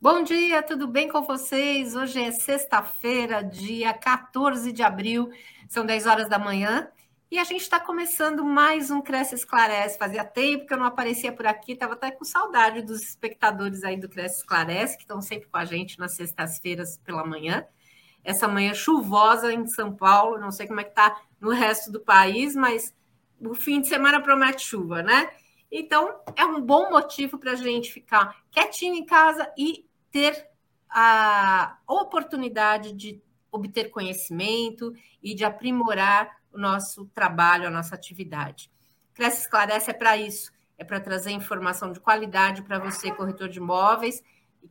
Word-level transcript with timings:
Bom 0.00 0.22
dia, 0.22 0.62
tudo 0.62 0.86
bem 0.86 1.08
com 1.08 1.22
vocês? 1.22 1.96
Hoje 1.96 2.22
é 2.22 2.30
sexta-feira, 2.30 3.42
dia 3.42 3.92
14 3.92 4.70
de 4.70 4.80
abril, 4.80 5.28
são 5.68 5.84
10 5.84 6.06
horas 6.06 6.28
da 6.28 6.38
manhã 6.38 6.88
e 7.28 7.36
a 7.36 7.42
gente 7.42 7.62
está 7.62 7.80
começando 7.80 8.44
mais 8.44 8.92
um 8.92 9.02
Cresce 9.02 9.34
Esclarece. 9.34 9.98
Fazia 9.98 10.24
tempo 10.24 10.66
que 10.66 10.72
eu 10.72 10.78
não 10.78 10.86
aparecia 10.86 11.32
por 11.32 11.48
aqui, 11.48 11.72
estava 11.72 11.94
até 11.94 12.12
com 12.12 12.24
saudade 12.24 12.80
dos 12.80 13.02
espectadores 13.02 13.82
aí 13.82 13.96
do 13.96 14.08
Cresce 14.08 14.36
Esclarece, 14.36 14.96
que 14.96 15.02
estão 15.02 15.20
sempre 15.20 15.48
com 15.48 15.56
a 15.56 15.64
gente 15.64 15.98
nas 15.98 16.14
sextas-feiras 16.14 16.96
pela 16.98 17.26
manhã. 17.26 17.66
Essa 18.22 18.46
manhã 18.46 18.74
chuvosa 18.74 19.52
em 19.52 19.66
São 19.66 19.92
Paulo, 19.92 20.38
não 20.38 20.52
sei 20.52 20.68
como 20.68 20.78
é 20.78 20.84
que 20.84 20.90
está 20.90 21.20
no 21.40 21.50
resto 21.50 21.90
do 21.90 21.98
país, 21.98 22.54
mas 22.54 22.94
o 23.40 23.52
fim 23.52 23.80
de 23.80 23.88
semana 23.88 24.22
promete 24.22 24.62
chuva, 24.64 25.02
né? 25.02 25.28
Então, 25.72 26.20
é 26.36 26.46
um 26.46 26.60
bom 26.60 26.88
motivo 26.88 27.36
para 27.36 27.52
a 27.52 27.56
gente 27.56 27.92
ficar 27.92 28.36
quietinho 28.50 28.94
em 28.94 29.04
casa 29.04 29.52
e 29.58 29.87
ter 30.10 30.48
a 30.88 31.78
oportunidade 31.86 32.92
de 32.92 33.22
obter 33.50 33.90
conhecimento 33.90 34.92
e 35.22 35.34
de 35.34 35.44
aprimorar 35.44 36.38
o 36.52 36.58
nosso 36.58 37.06
trabalho, 37.14 37.66
a 37.66 37.70
nossa 37.70 37.94
atividade. 37.94 38.70
Cresce 39.14 39.42
Esclarece 39.42 39.90
é 39.90 39.94
para 39.94 40.16
isso, 40.16 40.52
é 40.76 40.84
para 40.84 41.00
trazer 41.00 41.30
informação 41.30 41.92
de 41.92 42.00
qualidade 42.00 42.62
para 42.62 42.78
você, 42.78 43.10
corretor 43.10 43.48
de 43.48 43.58
imóveis, 43.58 44.22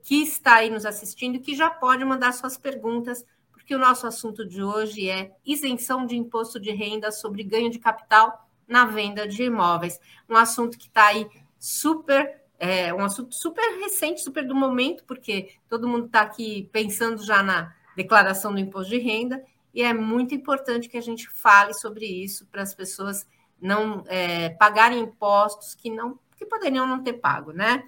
que 0.03 0.23
está 0.23 0.55
aí 0.55 0.69
nos 0.69 0.85
assistindo 0.85 1.39
que 1.39 1.55
já 1.55 1.69
pode 1.69 2.03
mandar 2.05 2.31
suas 2.33 2.57
perguntas, 2.57 3.25
porque 3.51 3.75
o 3.75 3.79
nosso 3.79 4.07
assunto 4.07 4.47
de 4.47 4.63
hoje 4.63 5.09
é 5.09 5.35
isenção 5.45 6.05
de 6.05 6.15
imposto 6.15 6.59
de 6.59 6.71
renda 6.71 7.11
sobre 7.11 7.43
ganho 7.43 7.69
de 7.69 7.79
capital 7.79 8.47
na 8.67 8.85
venda 8.85 9.27
de 9.27 9.43
imóveis. 9.43 9.99
Um 10.29 10.35
assunto 10.35 10.77
que 10.77 10.87
está 10.87 11.07
aí 11.07 11.27
super 11.59 12.43
é 12.59 12.93
um 12.93 13.03
assunto 13.03 13.35
super 13.35 13.79
recente, 13.79 14.21
super 14.21 14.45
do 14.45 14.55
momento, 14.55 15.03
porque 15.05 15.51
todo 15.69 15.87
mundo 15.87 16.07
está 16.07 16.21
aqui 16.21 16.69
pensando 16.71 17.23
já 17.23 17.43
na 17.43 17.73
declaração 17.95 18.53
do 18.53 18.59
imposto 18.59 18.91
de 18.91 18.99
renda, 18.99 19.43
e 19.73 19.83
é 19.83 19.93
muito 19.93 20.33
importante 20.33 20.89
que 20.89 20.97
a 20.97 21.01
gente 21.01 21.29
fale 21.29 21.73
sobre 21.73 22.05
isso 22.05 22.47
para 22.47 22.63
as 22.63 22.73
pessoas 22.73 23.27
não 23.61 24.03
é, 24.07 24.49
pagarem 24.49 24.99
impostos 24.99 25.75
que 25.75 25.89
não 25.89 26.19
que 26.35 26.45
poderiam 26.45 26.85
não 26.85 27.03
ter 27.03 27.13
pago, 27.13 27.51
né? 27.51 27.83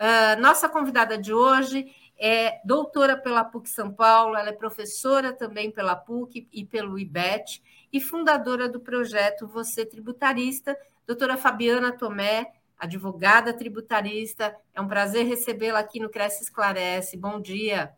Uh, 0.00 0.40
nossa 0.40 0.68
convidada 0.68 1.18
de 1.18 1.32
hoje 1.32 1.94
é 2.18 2.60
doutora 2.64 3.16
pela 3.16 3.44
PUC 3.44 3.68
São 3.68 3.92
Paulo, 3.92 4.34
ela 4.34 4.48
é 4.48 4.52
professora 4.52 5.32
também 5.32 5.70
pela 5.70 5.94
PUC 5.94 6.48
e 6.50 6.64
pelo 6.64 6.98
IBET 6.98 7.62
e 7.92 8.00
fundadora 8.00 8.68
do 8.68 8.80
projeto 8.80 9.46
Você 9.46 9.84
Tributarista, 9.84 10.76
doutora 11.06 11.36
Fabiana 11.36 11.92
Tomé, 11.92 12.50
advogada 12.82 13.52
tributarista. 13.52 14.56
É 14.74 14.80
um 14.80 14.88
prazer 14.88 15.24
recebê-la 15.24 15.78
aqui 15.78 16.00
no 16.00 16.10
Cresce 16.10 16.42
Esclarece. 16.42 17.16
Bom 17.16 17.40
dia. 17.40 17.92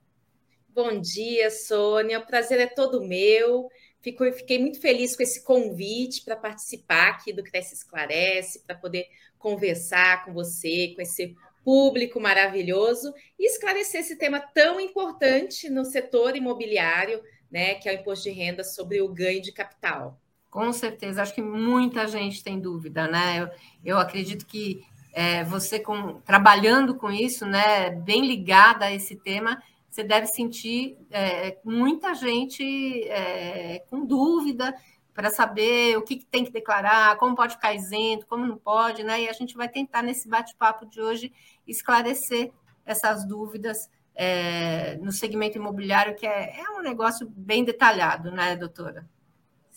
Bom 0.68 1.00
dia, 1.00 1.50
Sônia. 1.50 2.18
O 2.18 2.26
prazer 2.26 2.60
é 2.60 2.66
todo 2.66 3.02
meu. 3.02 3.70
Fico, 4.02 4.30
fiquei 4.34 4.58
muito 4.58 4.78
feliz 4.78 5.16
com 5.16 5.22
esse 5.22 5.42
convite 5.42 6.22
para 6.22 6.36
participar 6.36 7.12
aqui 7.12 7.32
do 7.32 7.42
Cresce 7.42 7.74
Esclarece, 7.74 8.62
para 8.66 8.76
poder 8.76 9.06
conversar 9.38 10.26
com 10.26 10.34
você, 10.34 10.92
com 10.94 11.00
esse 11.00 11.34
público 11.64 12.20
maravilhoso 12.20 13.14
e 13.38 13.46
esclarecer 13.46 14.02
esse 14.02 14.16
tema 14.16 14.38
tão 14.38 14.78
importante 14.78 15.70
no 15.70 15.86
setor 15.86 16.36
imobiliário, 16.36 17.22
né, 17.50 17.76
que 17.76 17.88
é 17.88 17.92
o 17.92 17.94
imposto 17.94 18.24
de 18.24 18.36
renda 18.36 18.62
sobre 18.62 19.00
o 19.00 19.08
ganho 19.08 19.40
de 19.40 19.50
capital. 19.50 20.20
Com 20.54 20.72
certeza, 20.72 21.20
acho 21.20 21.34
que 21.34 21.42
muita 21.42 22.06
gente 22.06 22.40
tem 22.40 22.60
dúvida, 22.60 23.08
né? 23.08 23.40
Eu, 23.40 23.48
eu 23.84 23.98
acredito 23.98 24.46
que 24.46 24.86
é, 25.12 25.42
você 25.42 25.80
com, 25.80 26.20
trabalhando 26.20 26.94
com 26.94 27.10
isso, 27.10 27.44
né, 27.44 27.90
bem 27.90 28.24
ligada 28.24 28.84
a 28.84 28.92
esse 28.92 29.16
tema, 29.16 29.60
você 29.90 30.04
deve 30.04 30.28
sentir 30.28 30.96
é, 31.10 31.58
muita 31.64 32.14
gente 32.14 32.62
é, 33.08 33.80
com 33.90 34.06
dúvida 34.06 34.72
para 35.12 35.28
saber 35.28 35.98
o 35.98 36.02
que, 36.02 36.18
que, 36.18 36.26
tem 36.26 36.44
que 36.44 36.52
declarar, 36.52 37.16
como 37.16 37.34
pode 37.34 37.54
ficar 37.56 37.74
isento, 37.74 38.24
como 38.24 38.46
não 38.46 38.56
pode, 38.56 39.02
né? 39.02 39.22
E 39.22 39.28
a 39.28 39.32
gente 39.32 39.56
vai 39.56 39.68
tentar 39.68 40.02
nesse 40.02 40.28
bate-papo 40.28 40.86
de 40.86 41.00
hoje 41.00 41.32
esclarecer 41.66 42.52
essas 42.86 43.26
dúvidas 43.26 43.90
é, 44.14 44.96
no 44.98 45.10
segmento 45.10 45.58
imobiliário, 45.58 46.14
que 46.14 46.28
é, 46.28 46.60
é 46.60 46.70
um 46.78 46.80
negócio 46.80 47.28
bem 47.28 47.64
detalhado, 47.64 48.30
né, 48.30 48.54
doutora? 48.54 49.04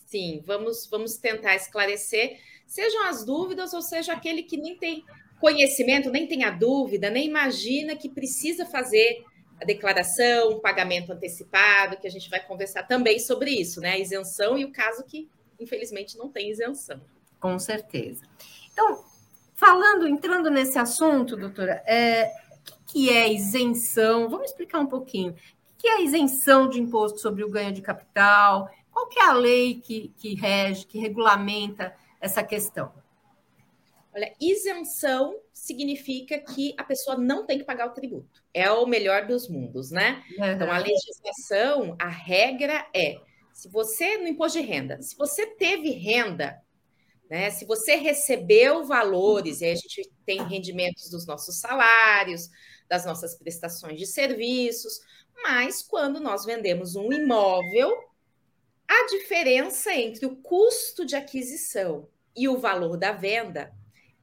Sim, 0.08 0.42
vamos, 0.46 0.88
vamos 0.90 1.18
tentar 1.18 1.54
esclarecer, 1.56 2.40
sejam 2.66 3.04
as 3.08 3.26
dúvidas 3.26 3.74
ou 3.74 3.82
seja 3.82 4.14
aquele 4.14 4.42
que 4.42 4.56
nem 4.56 4.78
tem 4.78 5.04
conhecimento, 5.38 6.10
nem 6.10 6.26
tem 6.26 6.46
a 6.46 6.50
dúvida, 6.50 7.10
nem 7.10 7.28
imagina 7.28 7.94
que 7.94 8.08
precisa 8.08 8.66
fazer 8.66 9.26
a 9.62 9.66
declaração, 9.66 10.52
o 10.52 10.62
pagamento 10.62 11.12
antecipado, 11.12 11.98
que 11.98 12.08
a 12.08 12.10
gente 12.10 12.30
vai 12.30 12.40
conversar 12.40 12.84
também 12.84 13.20
sobre 13.20 13.52
isso, 13.52 13.82
né? 13.82 13.92
A 13.92 14.00
isenção 14.00 14.58
e 14.58 14.64
o 14.64 14.72
caso 14.72 15.04
que, 15.04 15.30
infelizmente, 15.60 16.18
não 16.18 16.30
tem 16.30 16.52
isenção. 16.52 17.02
Com 17.38 17.60
certeza. 17.60 18.24
Então, 18.72 19.04
falando, 19.56 20.08
entrando 20.08 20.50
nesse 20.50 20.80
assunto, 20.80 21.36
doutora, 21.36 21.84
é, 21.86 22.32
o 22.72 22.92
que 22.94 23.10
é 23.10 23.34
isenção? 23.34 24.30
Vamos 24.30 24.52
explicar 24.52 24.80
um 24.80 24.88
pouquinho. 24.88 25.34
O 25.34 25.78
que 25.78 25.90
é 25.90 26.02
isenção 26.02 26.70
de 26.70 26.80
imposto 26.80 27.20
sobre 27.20 27.44
o 27.44 27.50
ganho 27.50 27.74
de 27.74 27.82
capital? 27.82 28.70
Qual 28.98 29.10
que 29.10 29.20
é 29.20 29.26
a 29.26 29.34
lei 29.34 29.80
que, 29.80 30.12
que 30.18 30.34
rege, 30.34 30.88
que 30.88 30.98
regulamenta 30.98 31.96
essa 32.20 32.44
questão? 32.44 32.92
Olha, 34.12 34.34
isenção 34.42 35.40
significa 35.54 36.40
que 36.40 36.74
a 36.80 36.84
pessoa 36.84 37.16
não 37.16 37.46
tem 37.46 37.60
que 37.60 37.64
pagar 37.64 37.86
o 37.86 37.94
tributo. 37.94 38.44
É 38.52 38.72
o 38.72 38.88
melhor 38.88 39.28
dos 39.28 39.48
mundos, 39.48 39.92
né? 39.92 40.24
Uhum. 40.40 40.46
Então, 40.48 40.72
a 40.72 40.80
legislação, 40.80 41.96
a 42.00 42.10
regra 42.10 42.88
é: 42.92 43.22
se 43.54 43.70
você, 43.70 44.18
no 44.18 44.30
imposto 44.30 44.60
de 44.60 44.66
renda, 44.66 45.00
se 45.00 45.16
você 45.16 45.46
teve 45.46 45.92
renda, 45.92 46.60
né? 47.30 47.52
Se 47.52 47.66
você 47.66 47.98
recebeu 47.98 48.84
valores, 48.84 49.62
e 49.62 49.66
aí 49.66 49.72
a 49.74 49.76
gente 49.76 50.12
tem 50.26 50.42
rendimentos 50.42 51.12
dos 51.12 51.28
nossos 51.28 51.60
salários, 51.60 52.50
das 52.90 53.06
nossas 53.06 53.38
prestações 53.38 54.00
de 54.00 54.08
serviços, 54.08 55.00
mas 55.44 55.84
quando 55.84 56.20
nós 56.20 56.46
vendemos 56.46 56.96
um 56.96 57.14
imóvel, 57.14 57.96
a 58.88 59.08
diferença 59.10 59.94
entre 59.94 60.26
o 60.26 60.36
custo 60.38 61.06
de 61.06 61.16
aquisição 61.16 62.08
e 62.36 62.48
o 62.48 62.58
valor 62.58 62.98
da 62.98 63.12
venda 63.12 63.74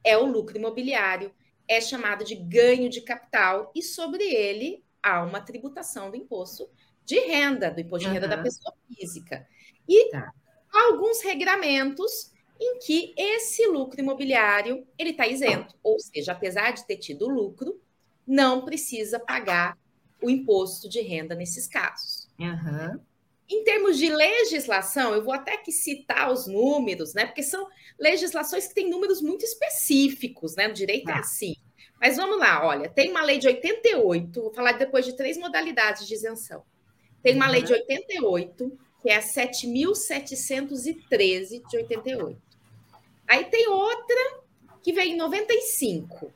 é 0.03 0.17
o 0.17 0.25
lucro 0.25 0.57
imobiliário, 0.57 1.33
é 1.67 1.81
chamado 1.81 2.23
de 2.23 2.35
ganho 2.35 2.89
de 2.89 3.01
capital, 3.01 3.71
e 3.75 3.81
sobre 3.81 4.23
ele 4.23 4.83
há 5.01 5.23
uma 5.23 5.41
tributação 5.41 6.09
do 6.09 6.17
imposto 6.17 6.69
de 7.03 7.19
renda, 7.19 7.69
do 7.69 7.81
imposto 7.81 8.07
de 8.07 8.13
renda 8.13 8.27
da 8.27 8.41
pessoa 8.41 8.73
física. 8.87 9.47
E 9.87 10.09
tá. 10.09 10.31
há 10.73 10.87
alguns 10.87 11.21
regramentos 11.21 12.31
em 12.59 12.79
que 12.79 13.13
esse 13.17 13.67
lucro 13.67 13.99
imobiliário 13.99 14.87
ele 14.97 15.11
está 15.11 15.27
isento, 15.27 15.75
ou 15.83 15.99
seja, 15.99 16.31
apesar 16.31 16.71
de 16.71 16.85
ter 16.85 16.97
tido 16.97 17.27
lucro, 17.27 17.79
não 18.25 18.63
precisa 18.63 19.19
pagar 19.19 19.77
o 20.21 20.29
imposto 20.29 20.89
de 20.89 21.01
renda 21.01 21.35
nesses 21.35 21.67
casos. 21.67 22.27
Uhum. 22.39 22.99
Em 23.47 23.63
termos 23.63 23.97
de 23.97 24.09
legislação, 24.09 25.13
eu 25.13 25.23
vou 25.23 25.33
até 25.33 25.55
que 25.57 25.71
citar 25.71 26.31
os 26.31 26.47
números, 26.47 27.13
né? 27.13 27.25
Porque 27.25 27.43
são 27.43 27.67
legislações 27.99 28.67
que 28.67 28.73
têm 28.73 28.89
números 28.89 29.21
muito 29.21 29.45
específicos, 29.45 30.55
né? 30.55 30.67
O 30.67 30.73
direito 30.73 31.09
é 31.09 31.13
ah. 31.13 31.17
é 31.17 31.19
assim. 31.19 31.55
Mas 31.99 32.17
vamos 32.17 32.39
lá, 32.39 32.65
olha, 32.65 32.89
tem 32.89 33.09
uma 33.09 33.23
lei 33.23 33.37
de 33.37 33.47
88, 33.47 34.41
vou 34.41 34.53
falar 34.53 34.73
depois 34.73 35.05
de 35.05 35.15
três 35.15 35.37
modalidades 35.37 36.05
de 36.07 36.13
isenção. 36.13 36.63
Tem 37.23 37.35
uma 37.35 37.45
uhum. 37.45 37.51
lei 37.51 37.61
de 37.63 37.73
88, 37.73 38.77
que 39.01 39.09
é 39.09 39.15
a 39.15 39.21
7.713 39.21 41.65
de 41.67 41.77
88. 41.77 42.37
Aí 43.27 43.45
tem 43.45 43.67
outra 43.67 44.43
que 44.83 44.93
vem 44.93 45.13
em 45.13 45.17
95, 45.17 46.31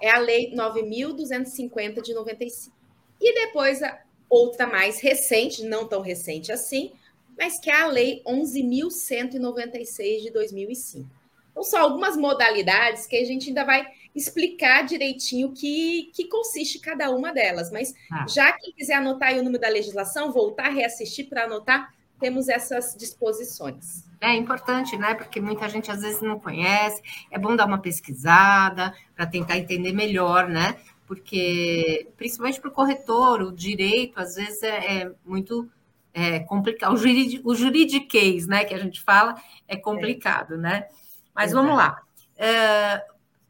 é 0.00 0.10
a 0.10 0.18
lei 0.18 0.52
9.250 0.54 2.02
de 2.02 2.12
95. 2.12 2.76
E 3.20 3.34
depois 3.34 3.80
a 3.82 4.03
outra 4.34 4.66
mais 4.66 5.00
recente, 5.00 5.64
não 5.64 5.86
tão 5.86 6.00
recente 6.00 6.50
assim, 6.50 6.92
mas 7.38 7.58
que 7.58 7.70
é 7.70 7.80
a 7.80 7.86
Lei 7.86 8.22
11.196 8.26 10.22
de 10.22 10.30
2005. 10.30 11.08
Então, 11.50 11.62
são 11.62 11.80
algumas 11.80 12.16
modalidades 12.16 13.06
que 13.06 13.16
a 13.16 13.24
gente 13.24 13.48
ainda 13.48 13.64
vai 13.64 13.86
explicar 14.14 14.82
direitinho 14.84 15.52
que, 15.52 16.10
que 16.14 16.28
consiste 16.28 16.80
cada 16.80 17.10
uma 17.10 17.32
delas. 17.32 17.70
Mas 17.70 17.94
ah. 18.10 18.26
já 18.28 18.52
quem 18.52 18.72
quiser 18.72 18.94
anotar 18.94 19.28
aí 19.28 19.38
o 19.38 19.42
número 19.42 19.60
da 19.60 19.68
legislação, 19.68 20.32
voltar 20.32 20.68
reassistir 20.68 21.28
para 21.28 21.44
anotar, 21.44 21.94
temos 22.18 22.48
essas 22.48 22.96
disposições. 22.96 24.04
É 24.20 24.34
importante, 24.34 24.96
né? 24.96 25.14
Porque 25.14 25.40
muita 25.40 25.68
gente 25.68 25.90
às 25.90 26.00
vezes 26.00 26.22
não 26.22 26.40
conhece. 26.40 27.02
É 27.30 27.38
bom 27.38 27.54
dar 27.54 27.66
uma 27.66 27.78
pesquisada 27.78 28.94
para 29.14 29.26
tentar 29.26 29.58
entender 29.58 29.92
melhor, 29.92 30.48
né? 30.48 30.76
Porque 31.14 32.08
principalmente 32.16 32.60
para 32.60 32.70
o 32.70 32.72
corretor, 32.72 33.40
o 33.40 33.52
direito 33.52 34.18
às 34.18 34.34
vezes 34.34 34.62
é, 34.64 35.02
é 35.02 35.12
muito 35.24 35.70
é, 36.12 36.40
complicado. 36.40 36.92
O, 36.92 36.96
jurid, 36.96 37.40
o 37.44 37.54
juridiquês, 37.54 38.48
né, 38.48 38.64
que 38.64 38.74
a 38.74 38.78
gente 38.78 39.00
fala, 39.00 39.40
é 39.68 39.76
complicado, 39.76 40.54
é. 40.54 40.58
né? 40.58 40.88
Mas 41.32 41.52
vamos 41.52 41.76
lá. 41.76 42.02
É, 42.36 43.04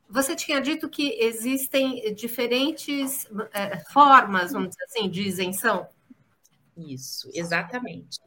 você 0.08 0.37
tinha 0.37 0.61
dito 0.61 0.88
que 0.88 1.19
existem 1.19 2.14
diferentes 2.14 3.26
é, 3.52 3.78
formas, 3.93 4.52
vamos 4.52 4.69
dizer 4.69 4.84
assim, 4.84 5.08
de 5.08 5.22
isenção? 5.22 5.88
Isso, 6.76 7.31
exatamente. 7.32 8.20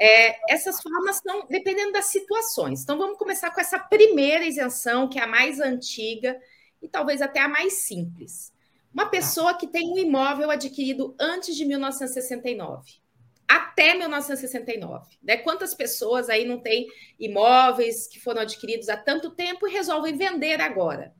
É, 0.00 0.52
essas 0.52 0.80
formas 0.80 1.16
são 1.16 1.46
dependendo 1.48 1.92
das 1.92 2.06
situações. 2.06 2.82
Então, 2.82 2.96
vamos 2.96 3.18
começar 3.18 3.50
com 3.50 3.60
essa 3.60 3.78
primeira 3.78 4.46
isenção, 4.46 5.06
que 5.06 5.18
é 5.18 5.24
a 5.24 5.26
mais 5.26 5.60
antiga 5.60 6.40
e 6.80 6.88
talvez 6.88 7.20
até 7.20 7.40
a 7.40 7.48
mais 7.48 7.74
simples. 7.74 8.50
Uma 8.92 9.06
pessoa 9.06 9.54
que 9.54 9.66
tem 9.66 9.92
um 9.92 9.98
imóvel 9.98 10.50
adquirido 10.50 11.14
antes 11.18 11.54
de 11.54 11.64
1969, 11.64 13.00
até 13.46 13.94
1969. 13.94 15.16
Né? 15.22 15.36
Quantas 15.36 15.74
pessoas 15.74 16.28
aí 16.28 16.44
não 16.44 16.58
têm 16.58 16.88
imóveis 17.18 18.08
que 18.08 18.20
foram 18.20 18.42
adquiridos 18.42 18.88
há 18.88 18.96
tanto 18.96 19.30
tempo 19.30 19.66
e 19.66 19.72
resolvem 19.72 20.16
vender 20.16 20.60
agora? 20.60 21.14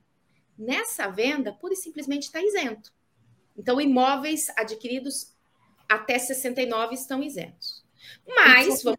Nessa 0.59 1.09
venda, 1.09 1.53
pura 1.53 1.75
e 1.75 1.77
simplesmente 1.77 2.25
está 2.25 2.43
isento. 2.43 2.93
Então, 3.57 3.81
imóveis 3.81 4.49
adquiridos 4.57 5.35
até 5.89 6.19
69 6.19 6.95
estão 6.95 7.23
isentos. 7.23 7.85
Mas 8.27 8.83
vamos 8.83 8.99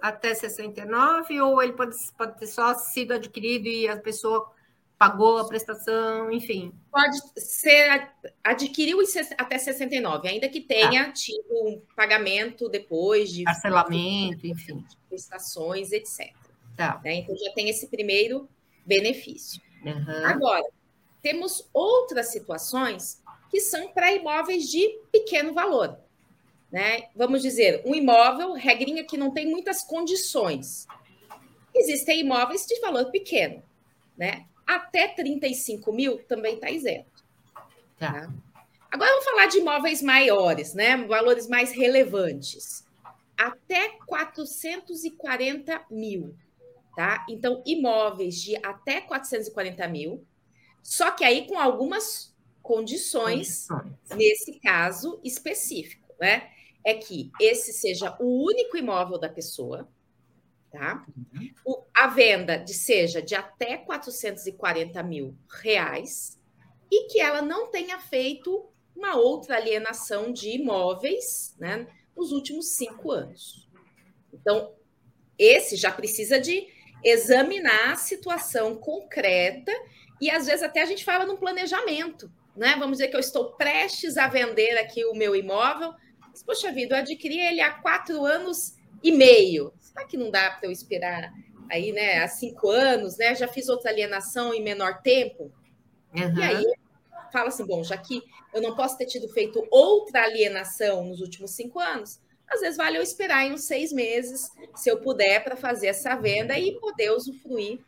até 0.00 0.34
69 0.34 1.40
ou 1.40 1.62
ele 1.62 1.72
pode, 1.72 1.96
pode 2.16 2.38
ter 2.38 2.46
só 2.46 2.74
sido 2.74 3.12
adquirido 3.12 3.66
e 3.66 3.88
a 3.88 3.96
pessoa 3.96 4.53
pagou 4.98 5.38
a 5.38 5.46
prestação, 5.46 6.30
enfim. 6.30 6.72
Pode 6.90 7.18
ser 7.36 8.10
adquiriu 8.42 8.98
até 9.36 9.58
69, 9.58 10.28
ainda 10.28 10.48
que 10.48 10.60
tenha 10.60 11.06
tá. 11.06 11.12
tido 11.12 11.52
um 11.52 11.82
pagamento 11.96 12.68
depois 12.68 13.30
de 13.30 13.44
parcelamento, 13.44 14.46
enfim, 14.46 14.84
prestações, 15.08 15.92
etc. 15.92 16.32
Tá. 16.76 17.00
Né? 17.04 17.16
Então 17.16 17.36
já 17.36 17.52
tem 17.52 17.68
esse 17.68 17.88
primeiro 17.88 18.48
benefício. 18.86 19.60
Uhum. 19.84 20.26
Agora, 20.26 20.64
temos 21.20 21.68
outras 21.72 22.32
situações 22.32 23.22
que 23.50 23.60
são 23.60 23.92
para 23.92 24.12
imóveis 24.12 24.68
de 24.70 25.00
pequeno 25.12 25.52
valor 25.52 25.98
né? 26.74 27.04
Vamos 27.14 27.40
dizer, 27.40 27.82
um 27.86 27.94
imóvel, 27.94 28.52
regrinha 28.52 29.04
que 29.04 29.16
não 29.16 29.30
tem 29.30 29.46
muitas 29.46 29.84
condições. 29.84 30.88
Existem 31.72 32.22
imóveis 32.22 32.66
de 32.66 32.80
valor 32.80 33.12
pequeno, 33.12 33.62
né? 34.18 34.44
Até 34.66 35.08
35 35.08 35.92
mil 35.92 36.18
também 36.24 36.54
está 36.54 36.70
isento. 36.70 37.24
Tá. 37.98 38.12
tá? 38.12 38.32
Agora 38.90 39.10
vamos 39.10 39.24
falar 39.24 39.46
de 39.46 39.58
imóveis 39.58 40.02
maiores, 40.02 40.74
né? 40.74 40.96
Valores 40.96 41.48
mais 41.48 41.72
relevantes. 41.72 42.86
Até 43.36 43.90
440 44.06 45.86
mil, 45.90 46.36
tá? 46.94 47.26
Então, 47.28 47.62
imóveis 47.66 48.40
de 48.40 48.56
até 48.64 49.00
440 49.00 49.88
mil, 49.88 50.24
só 50.82 51.10
que 51.10 51.24
aí 51.24 51.46
com 51.48 51.58
algumas 51.58 52.32
condições, 52.62 53.66
condições. 53.66 54.16
nesse 54.16 54.60
caso 54.60 55.20
específico, 55.24 56.14
né? 56.20 56.50
é 56.84 56.94
que 56.94 57.32
esse 57.40 57.72
seja 57.72 58.14
o 58.20 58.44
único 58.44 58.76
imóvel 58.76 59.18
da 59.18 59.28
pessoa, 59.28 59.88
tá? 60.74 61.06
Uhum. 61.16 61.50
O, 61.64 61.84
a 61.94 62.08
venda 62.08 62.56
de 62.56 62.74
seja 62.74 63.22
de 63.22 63.36
até 63.36 63.76
440 63.76 65.00
mil 65.04 65.38
reais 65.62 66.36
e 66.90 67.06
que 67.06 67.20
ela 67.20 67.40
não 67.40 67.70
tenha 67.70 67.98
feito 68.00 68.68
uma 68.94 69.14
outra 69.14 69.56
alienação 69.56 70.32
de 70.32 70.50
imóveis, 70.50 71.54
né, 71.60 71.86
nos 72.16 72.32
últimos 72.32 72.70
cinco 72.70 73.12
anos. 73.12 73.68
Então, 74.32 74.74
esse 75.38 75.76
já 75.76 75.92
precisa 75.92 76.40
de 76.40 76.66
examinar 77.04 77.92
a 77.92 77.96
situação 77.96 78.74
concreta 78.74 79.72
e 80.20 80.30
às 80.30 80.46
vezes 80.46 80.62
até 80.62 80.82
a 80.82 80.86
gente 80.86 81.04
fala 81.04 81.24
num 81.24 81.36
planejamento, 81.36 82.32
né? 82.56 82.76
Vamos 82.78 82.98
dizer 82.98 83.08
que 83.08 83.16
eu 83.16 83.20
estou 83.20 83.52
prestes 83.52 84.16
a 84.16 84.26
vender 84.26 84.78
aqui 84.78 85.04
o 85.04 85.14
meu 85.14 85.36
imóvel, 85.36 85.92
mas, 86.20 86.42
poxa 86.42 86.72
vida, 86.72 86.96
eu 86.96 87.00
adquiri 87.00 87.38
ele 87.38 87.60
há 87.60 87.70
quatro 87.70 88.24
anos 88.24 88.74
e 89.04 89.12
meio. 89.12 89.72
Será 89.78 90.06
que 90.06 90.16
não 90.16 90.30
dá 90.30 90.50
para 90.50 90.66
eu 90.66 90.72
esperar 90.72 91.30
aí, 91.70 91.92
né, 91.92 92.18
há 92.18 92.28
cinco 92.28 92.70
anos, 92.70 93.18
né? 93.18 93.34
Já 93.34 93.46
fiz 93.46 93.68
outra 93.68 93.90
alienação 93.90 94.54
em 94.54 94.62
menor 94.62 95.02
tempo. 95.02 95.52
Uhum. 96.14 96.38
E 96.38 96.42
aí 96.42 96.64
fala 97.30 97.48
assim, 97.48 97.66
bom, 97.66 97.84
já 97.84 97.96
que 97.98 98.22
eu 98.52 98.62
não 98.62 98.74
posso 98.74 98.96
ter 98.96 99.06
tido 99.06 99.28
feito 99.28 99.66
outra 99.70 100.22
alienação 100.22 101.04
nos 101.04 101.20
últimos 101.20 101.50
cinco 101.50 101.80
anos, 101.80 102.20
às 102.48 102.60
vezes 102.60 102.76
vale 102.76 102.96
eu 102.96 103.02
esperar 103.02 103.44
em 103.44 103.52
uns 103.52 103.64
seis 103.64 103.92
meses, 103.92 104.50
se 104.74 104.88
eu 104.88 105.00
puder, 105.00 105.42
para 105.42 105.56
fazer 105.56 105.88
essa 105.88 106.14
venda 106.14 106.58
e 106.58 106.78
poder 106.78 107.10
usufruir 107.10 107.80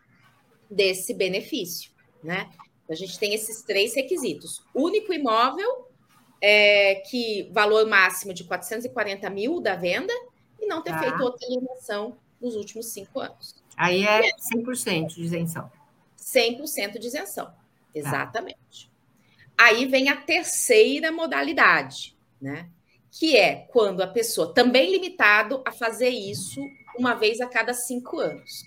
desse 0.68 1.14
benefício, 1.14 1.92
né? 2.22 2.50
A 2.88 2.94
gente 2.94 3.18
tem 3.18 3.34
esses 3.34 3.62
três 3.62 3.94
requisitos: 3.94 4.64
único 4.74 5.12
imóvel, 5.12 5.88
é, 6.40 6.96
que 7.08 7.48
valor 7.52 7.86
máximo 7.86 8.34
de 8.34 8.44
440 8.44 9.30
mil 9.30 9.60
da 9.60 9.76
venda 9.76 10.12
e 10.60 10.66
não 10.66 10.82
ter 10.82 10.90
tá. 10.90 11.00
feito 11.00 11.22
outra 11.22 11.46
alienação 11.46 12.16
nos 12.40 12.54
últimos 12.54 12.86
cinco 12.86 13.20
anos. 13.20 13.54
Aí 13.76 14.04
é 14.04 14.30
100% 14.54 15.08
de 15.08 15.22
isenção. 15.22 15.70
100% 16.18 16.98
de 16.98 17.06
isenção, 17.06 17.46
tá. 17.46 17.54
exatamente. 17.94 18.88
Tá. 18.88 18.96
Aí 19.58 19.86
vem 19.86 20.08
a 20.08 20.16
terceira 20.16 21.10
modalidade, 21.10 22.16
né? 22.40 22.68
Que 23.10 23.36
é 23.36 23.66
quando 23.70 24.02
a 24.02 24.06
pessoa 24.06 24.52
também 24.52 24.90
limitado 24.90 25.62
a 25.64 25.72
fazer 25.72 26.10
isso 26.10 26.60
uma 26.98 27.14
vez 27.14 27.40
a 27.40 27.46
cada 27.46 27.72
cinco 27.72 28.18
anos. 28.18 28.64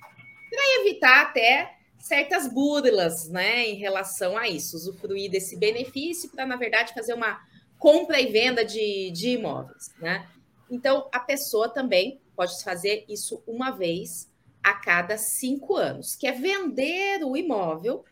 Para 0.50 0.81
evitar 0.81 1.21
até 1.21 1.75
certas 2.00 2.51
burlas, 2.51 3.27
né, 3.27 3.68
em 3.68 3.75
relação 3.75 4.38
a 4.38 4.47
isso, 4.47 4.75
usufruir 4.75 5.30
desse 5.30 5.57
benefício 5.57 6.30
para, 6.30 6.45
na 6.45 6.56
verdade, 6.56 6.94
fazer 6.94 7.13
uma 7.13 7.39
compra 7.77 8.19
e 8.19 8.27
venda 8.31 8.65
de, 8.65 9.12
de 9.12 9.30
imóveis, 9.31 9.94
né? 10.00 10.27
Então, 10.69 11.10
a 11.12 11.19
pessoa 11.19 11.69
também 11.69 12.21
pode 12.36 12.63
fazer 12.63 13.06
isso 13.07 13.44
uma 13.48 13.71
vez 13.71 14.30
a 14.63 14.74
cada 14.74 15.18
cinco 15.18 15.75
anos, 15.75 16.16
que 16.16 16.27
é 16.27 16.31
vender 16.31 17.24
o 17.24 17.36
imóvel 17.36 18.04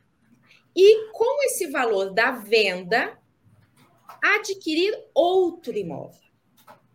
e, 0.75 1.12
com 1.12 1.44
esse 1.44 1.68
valor 1.68 2.13
da 2.13 2.31
venda, 2.31 3.18
adquirir 4.21 4.94
outro 5.13 5.77
imóvel. 5.77 6.27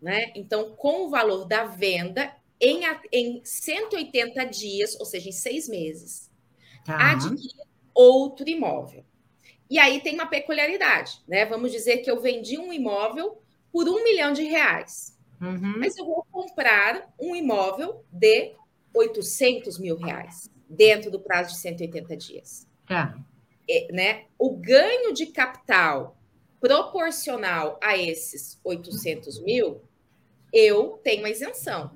Né? 0.00 0.32
Então, 0.35 0.75
com 0.75 1.06
o 1.06 1.11
valor 1.11 1.44
da 1.44 1.65
venda, 1.65 2.35
em, 2.61 2.82
em 3.12 3.41
180 3.44 4.44
dias, 4.47 4.99
ou 4.99 5.06
seja, 5.06 5.29
em 5.29 5.32
seis 5.32 5.69
meses, 5.69 6.31
tá. 6.85 7.12
adquirir 7.12 7.67
outro 7.94 8.48
imóvel. 8.48 9.05
E 9.69 9.79
aí 9.79 10.01
tem 10.01 10.15
uma 10.15 10.27
peculiaridade, 10.27 11.22
né? 11.27 11.46
Vamos 11.46 11.72
dizer 11.72 11.98
que 11.98 12.10
eu 12.10 12.20
vendi 12.20 12.58
um 12.58 12.72
imóvel 12.72 13.43
por 13.72 13.89
um 13.89 14.05
milhão 14.05 14.32
de 14.32 14.43
reais. 14.43 15.11
Uhum. 15.43 15.79
Mas 15.79 15.96
eu 15.96 16.06
vou 16.06 16.25
comprar 16.31 17.13
um 17.19 17.34
imóvel 17.34 18.05
de 18.13 18.55
800 18.94 19.77
mil 19.79 19.96
reais 19.96 20.49
dentro 20.69 21.11
do 21.11 21.19
prazo 21.19 21.51
de 21.51 21.58
180 21.58 22.17
dias. 22.17 22.69
Tá. 22.87 23.19
É, 23.69 23.93
né? 23.93 24.25
O 24.39 24.56
ganho 24.56 25.13
de 25.13 25.27
capital 25.27 26.17
proporcional 26.61 27.79
a 27.82 27.96
esses 27.99 28.61
800 28.63 29.41
mil, 29.43 29.82
eu 30.53 31.01
tenho 31.03 31.27
a 31.27 31.31
isenção. 31.31 31.91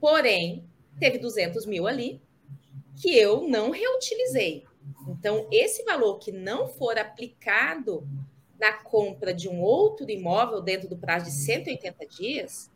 Porém, 0.00 0.68
teve 0.98 1.18
200 1.18 1.64
mil 1.66 1.86
ali 1.86 2.20
que 3.00 3.16
eu 3.16 3.48
não 3.48 3.70
reutilizei. 3.70 4.64
Então, 5.08 5.48
esse 5.50 5.84
valor 5.84 6.18
que 6.18 6.32
não 6.32 6.66
for 6.68 6.98
aplicado 6.98 8.06
na 8.64 8.72
compra 8.72 9.34
de 9.34 9.46
um 9.46 9.60
outro 9.60 10.10
imóvel 10.10 10.62
dentro 10.62 10.88
do 10.88 10.96
prazo 10.96 11.26
de 11.26 11.32
180 11.32 12.06
dias, 12.06 12.70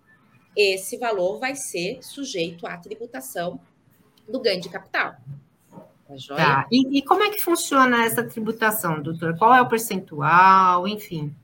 esse 0.55 0.99
valor 0.99 1.39
vai 1.39 1.55
ser 1.55 2.03
sujeito 2.03 2.67
à 2.67 2.77
tributação 2.77 3.59
do 4.29 4.39
ganho 4.39 4.61
de 4.61 4.69
capital. 4.69 5.17
Tá, 5.73 6.37
tá. 6.37 6.69
E, 6.71 6.99
e, 6.99 7.03
como 7.03 7.23
é 7.23 7.31
que 7.31 7.43
funciona 7.43 8.05
essa 8.05 8.23
tributação, 8.23 9.03
doutora? 9.03 9.35
Qual 9.39 9.55
é 9.55 9.63
o 9.63 9.69
percentual, 9.69 10.87
enfim? 10.87 11.35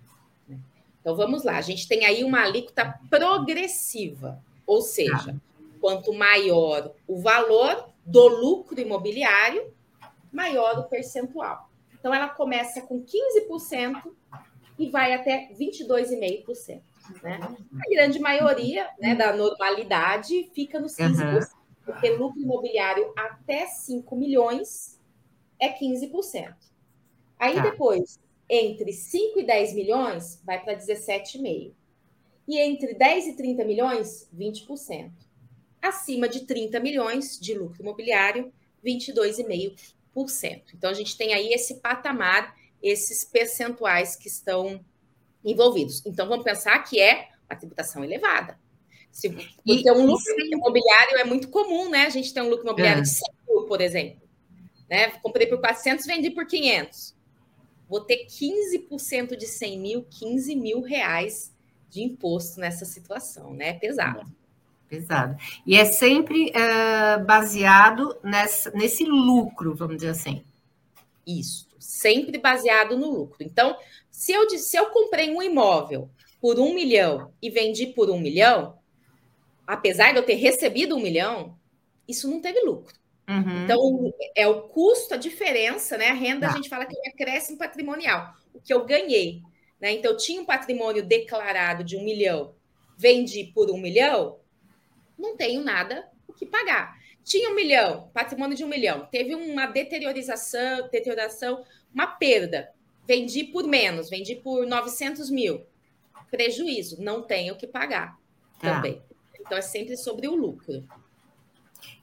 Então 1.01 1.17
vamos 1.17 1.43
lá, 1.43 1.57
a 1.57 1.63
gente 1.63 1.89
tem 1.89 2.05
aí 2.05 2.23
uma 2.23 2.43
alíquota 2.43 2.99
progressiva, 3.09 4.43
ou 4.67 4.83
seja, 4.83 5.33
tá. 5.33 5.35
quanto 5.81 6.13
maior 6.13 6.93
o 7.07 7.19
valor 7.19 7.89
do 8.05 8.29
lucro 8.29 8.79
imobiliário, 8.79 9.73
maior 10.31 10.79
o 10.79 10.85
percentual. 10.85 11.71
Então, 12.05 12.13
ela 12.13 12.29
começa 12.29 12.83
com 12.83 13.03
15% 13.03 14.13
e 14.79 14.91
vai 14.91 15.15
até 15.15 15.49
22,5%. 15.59 16.81
Né? 17.23 17.39
A 17.41 17.91
grande 17.91 18.19
maioria 18.19 18.89
né, 18.99 19.15
da 19.15 19.35
normalidade 19.37 20.51
fica 20.55 20.81
nos 20.81 20.97
15%, 20.97 21.21
uhum. 21.21 21.41
porque 21.85 22.11
lucro 22.11 22.41
imobiliário 22.41 23.13
até 23.17 23.67
5 23.67 24.17
milhões 24.17 24.99
é 25.61 25.69
15%. 25.69 26.55
Aí 27.39 27.55
tá. 27.55 27.63
depois, 27.63 28.19
entre 28.49 28.93
5 28.93 29.41
e 29.41 29.45
10 29.45 29.75
milhões, 29.75 30.41
vai 30.45 30.63
para 30.63 30.77
17,5%. 30.77 31.73
E 32.47 32.59
entre 32.59 32.95
10 32.95 33.29
e 33.29 33.37
30 33.37 33.65
milhões, 33.65 34.29
20%. 34.37 35.11
Acima 35.81 36.29
de 36.29 36.41
30 36.41 36.79
milhões 36.81 37.39
de 37.41 37.55
lucro 37.55 37.83
imobiliário, 37.83 38.53
22,5%. 38.85 40.63
Então, 40.75 40.91
a 40.91 40.95
gente 40.95 41.17
tem 41.17 41.33
aí 41.33 41.53
esse 41.53 41.77
patamar, 41.77 42.55
esses 42.85 43.25
percentuais 43.25 44.15
que 44.15 44.29
estão 44.29 44.85
envolvidos. 45.43 46.05
Então, 46.05 46.29
vamos 46.29 46.45
pensar 46.45 46.79
que 46.81 47.01
é 47.01 47.29
uma 47.49 47.59
tributação 47.59 48.05
elevada. 48.05 48.59
Se, 49.11 49.31
porque 49.31 49.91
um 49.91 50.07
lucro 50.07 50.35
imobiliário 50.39 51.19
é 51.19 51.25
muito 51.25 51.49
comum, 51.49 51.89
né? 51.89 52.07
A 52.07 52.11
gente 52.11 52.35
tem 52.35 52.43
um 52.43 52.49
lucro 52.49 52.67
imobiliário 52.67 53.01
é. 53.01 53.03
de 53.03 53.09
100 53.09 53.29
mil, 53.49 53.63
por 53.65 53.81
exemplo. 53.81 54.23
Né? 54.91 55.11
Comprei 55.23 55.47
por 55.47 55.61
400, 55.61 56.05
vendi 56.05 56.31
por 56.31 56.47
500. 56.47 57.15
Vou 57.89 58.01
ter 58.01 58.27
15% 58.27 59.37
de 59.37 59.47
100 59.47 59.79
mil, 59.79 60.05
15 60.05 60.57
mil 60.57 60.81
reais 60.83 61.55
de 61.89 62.03
imposto 62.03 62.61
nessa 62.61 62.85
situação, 62.85 63.55
né? 63.55 63.69
É 63.69 63.73
pesado. 63.75 64.27
Pesado. 64.89 65.37
E 65.67 65.77
é 65.77 65.85
sempre 65.85 66.51
uh, 66.51 67.25
baseado 67.25 68.19
nessa, 68.23 68.71
nesse 68.73 69.05
lucro, 69.05 69.75
vamos 69.75 69.97
dizer 69.97 70.11
assim. 70.11 70.45
Isso, 71.27 71.64
sempre 71.85 72.39
baseado 72.39 72.97
no 72.97 73.11
lucro. 73.11 73.43
Então, 73.43 73.77
se 74.11 74.33
eu, 74.33 74.49
se 74.51 74.77
eu 74.77 74.87
comprei 74.87 75.31
um 75.31 75.43
imóvel 75.43 76.11
por 76.41 76.59
um 76.59 76.75
milhão 76.75 77.33
e 77.41 77.51
vendi 77.51 77.87
por 77.87 78.11
um 78.11 78.19
milhão, 78.19 78.79
apesar 79.67 80.13
de 80.13 80.19
eu 80.19 80.23
ter 80.23 80.35
recebido 80.35 80.97
um 80.97 81.01
milhão, 81.01 81.59
isso 82.09 82.29
não 82.29 82.41
teve 82.41 82.61
lucro. 82.61 82.95
Uhum. 83.29 83.65
Então, 83.65 84.15
é 84.35 84.47
o 84.47 84.63
custo, 84.63 85.15
a 85.15 85.17
diferença, 85.17 85.97
né? 85.97 86.09
A 86.09 86.15
renda, 86.15 86.47
tá. 86.47 86.53
a 86.53 86.57
gente 86.57 86.69
fala 86.69 86.85
que 86.85 86.97
é 86.97 87.11
acréscimo 87.11 87.57
patrimonial. 87.57 88.35
O 88.53 88.61
que 88.61 88.73
eu 88.73 88.85
ganhei. 88.85 89.41
Né? 89.81 89.93
Então, 89.93 90.13
eu 90.13 90.17
tinha 90.17 90.41
um 90.41 90.45
patrimônio 90.45 91.03
declarado 91.03 91.83
de 91.83 91.97
um 91.97 92.05
milhão, 92.05 92.55
vendi 92.97 93.45
por 93.55 93.71
um 93.71 93.79
milhão, 93.79 94.39
não 95.19 95.37
tenho 95.37 95.63
nada 95.63 96.09
o 96.29 96.33
que 96.33 96.45
pagar. 96.45 96.99
Tinha 97.25 97.51
um 97.51 97.55
milhão, 97.55 98.11
patrimônio 98.13 98.57
de 98.57 98.63
um 98.63 98.69
milhão, 98.69 99.09
teve 99.11 99.35
uma 99.35 99.67
deteriorização, 99.67 100.89
deterioração, 100.91 101.65
uma 101.93 102.07
perda. 102.07 102.71
Vendi 103.07 103.45
por 103.45 103.65
menos, 103.65 104.11
vendi 104.11 104.37
por 104.37 104.67
900 104.67 105.31
mil. 105.31 105.65
Prejuízo, 106.31 107.01
não 107.03 107.23
tenho 107.23 107.55
o 107.55 107.57
que 107.57 107.67
pagar 107.67 108.19
tá. 108.61 108.75
também. 108.75 109.03
Então, 109.41 109.57
é 109.57 109.63
sempre 109.63 109.97
sobre 109.97 110.29
o 110.29 110.35
lucro. 110.35 110.85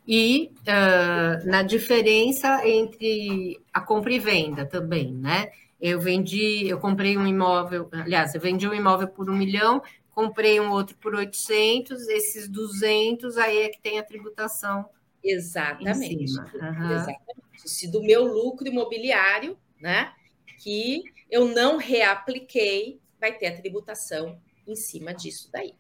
E 0.08 0.52
uh, 0.62 1.48
na 1.48 1.62
diferença 1.62 2.68
entre 2.68 3.60
a 3.72 3.80
compra 3.80 4.14
e 4.14 4.20
venda 4.20 4.66
também, 4.66 5.14
né? 5.14 5.52
Eu 5.80 6.00
vendi, 6.00 6.68
eu 6.68 6.80
comprei 6.80 7.18
um 7.18 7.26
imóvel, 7.26 7.90
aliás, 7.92 8.36
eu 8.36 8.42
vendi 8.42 8.68
um 8.68 8.74
imóvel 8.74 9.08
por 9.08 9.30
um 9.30 9.36
milhão, 9.36 9.82
comprei 10.14 10.60
um 10.60 10.72
outro 10.72 10.96
por 10.98 11.16
800, 11.16 12.08
esses 12.08 12.48
200, 12.48 13.38
aí 13.38 13.60
é 13.60 13.70
que 13.70 13.82
tem 13.82 13.98
a 13.98 14.04
tributação. 14.04 14.86
Exatamente. 15.24 16.40
Uhum. 16.40 16.92
Exatamente. 16.92 17.42
Se 17.58 17.88
do 17.88 18.02
meu 18.02 18.26
lucro 18.26 18.68
imobiliário, 18.68 19.58
né, 19.80 20.14
que 20.60 21.04
eu 21.30 21.48
não 21.48 21.78
reapliquei, 21.78 23.00
vai 23.20 23.38
ter 23.38 23.48
a 23.48 23.58
tributação 23.58 24.40
em 24.68 24.76
cima 24.76 25.14
disso 25.14 25.50
daí. 25.52 25.74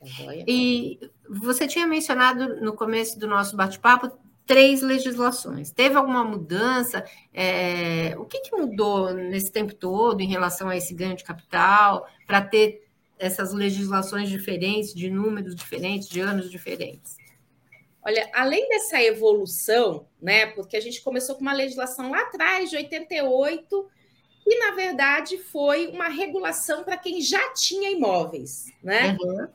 Tá 0.00 0.34
e 0.46 1.00
você 1.28 1.66
tinha 1.66 1.86
mencionado 1.86 2.60
no 2.60 2.74
começo 2.74 3.18
do 3.18 3.26
nosso 3.26 3.56
bate-papo 3.56 4.12
três 4.46 4.82
legislações. 4.82 5.70
Teve 5.70 5.96
alguma 5.96 6.22
mudança? 6.22 7.04
É, 7.32 8.14
o 8.18 8.24
que, 8.24 8.40
que, 8.40 8.54
mudou 8.54 9.12
nesse 9.14 9.50
tempo 9.50 9.74
todo 9.74 10.20
em 10.20 10.28
relação 10.28 10.68
a 10.68 10.76
esse 10.76 10.94
ganho 10.94 11.16
de 11.16 11.24
capital 11.24 12.06
para 12.26 12.42
ter 12.42 12.86
essas 13.18 13.52
legislações 13.52 14.28
diferentes, 14.28 14.92
de 14.92 15.10
números 15.10 15.54
diferentes, 15.54 16.08
de 16.08 16.20
anos 16.20 16.50
diferentes? 16.50 17.16
Olha, 18.06 18.30
além 18.34 18.68
dessa 18.68 19.02
evolução, 19.02 20.06
né, 20.20 20.46
porque 20.46 20.76
a 20.76 20.80
gente 20.80 21.00
começou 21.02 21.36
com 21.36 21.40
uma 21.40 21.54
legislação 21.54 22.10
lá 22.10 22.20
atrás, 22.20 22.68
de 22.68 22.76
88, 22.76 23.90
e 24.46 24.58
na 24.58 24.72
verdade 24.72 25.38
foi 25.38 25.86
uma 25.88 26.08
regulação 26.08 26.84
para 26.84 26.98
quem 26.98 27.20
já 27.22 27.52
tinha 27.54 27.90
imóveis, 27.90 28.66
né? 28.82 29.16
Uhum. 29.18 29.48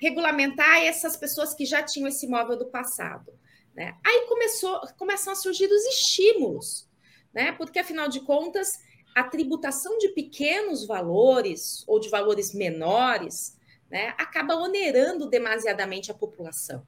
Regulamentar 0.00 0.82
essas 0.82 1.18
pessoas 1.18 1.52
que 1.52 1.66
já 1.66 1.82
tinham 1.82 2.08
esse 2.08 2.24
imóvel 2.24 2.56
do 2.56 2.64
passado. 2.64 3.30
Né? 3.74 3.94
Aí 4.04 4.26
começou, 4.26 4.80
começam 4.98 5.30
a 5.30 5.36
surgir 5.36 5.66
os 5.66 5.84
estímulos, 5.84 6.88
né? 7.32 7.52
Porque 7.52 7.78
afinal 7.78 8.08
de 8.08 8.20
contas, 8.20 8.80
a 9.14 9.22
tributação 9.22 9.98
de 9.98 10.08
pequenos 10.08 10.86
valores 10.86 11.84
ou 11.86 12.00
de 12.00 12.08
valores 12.08 12.54
menores 12.54 13.58
né, 13.90 14.14
acaba 14.16 14.54
onerando 14.54 15.28
demasiadamente 15.28 16.10
a 16.10 16.14
população. 16.14 16.86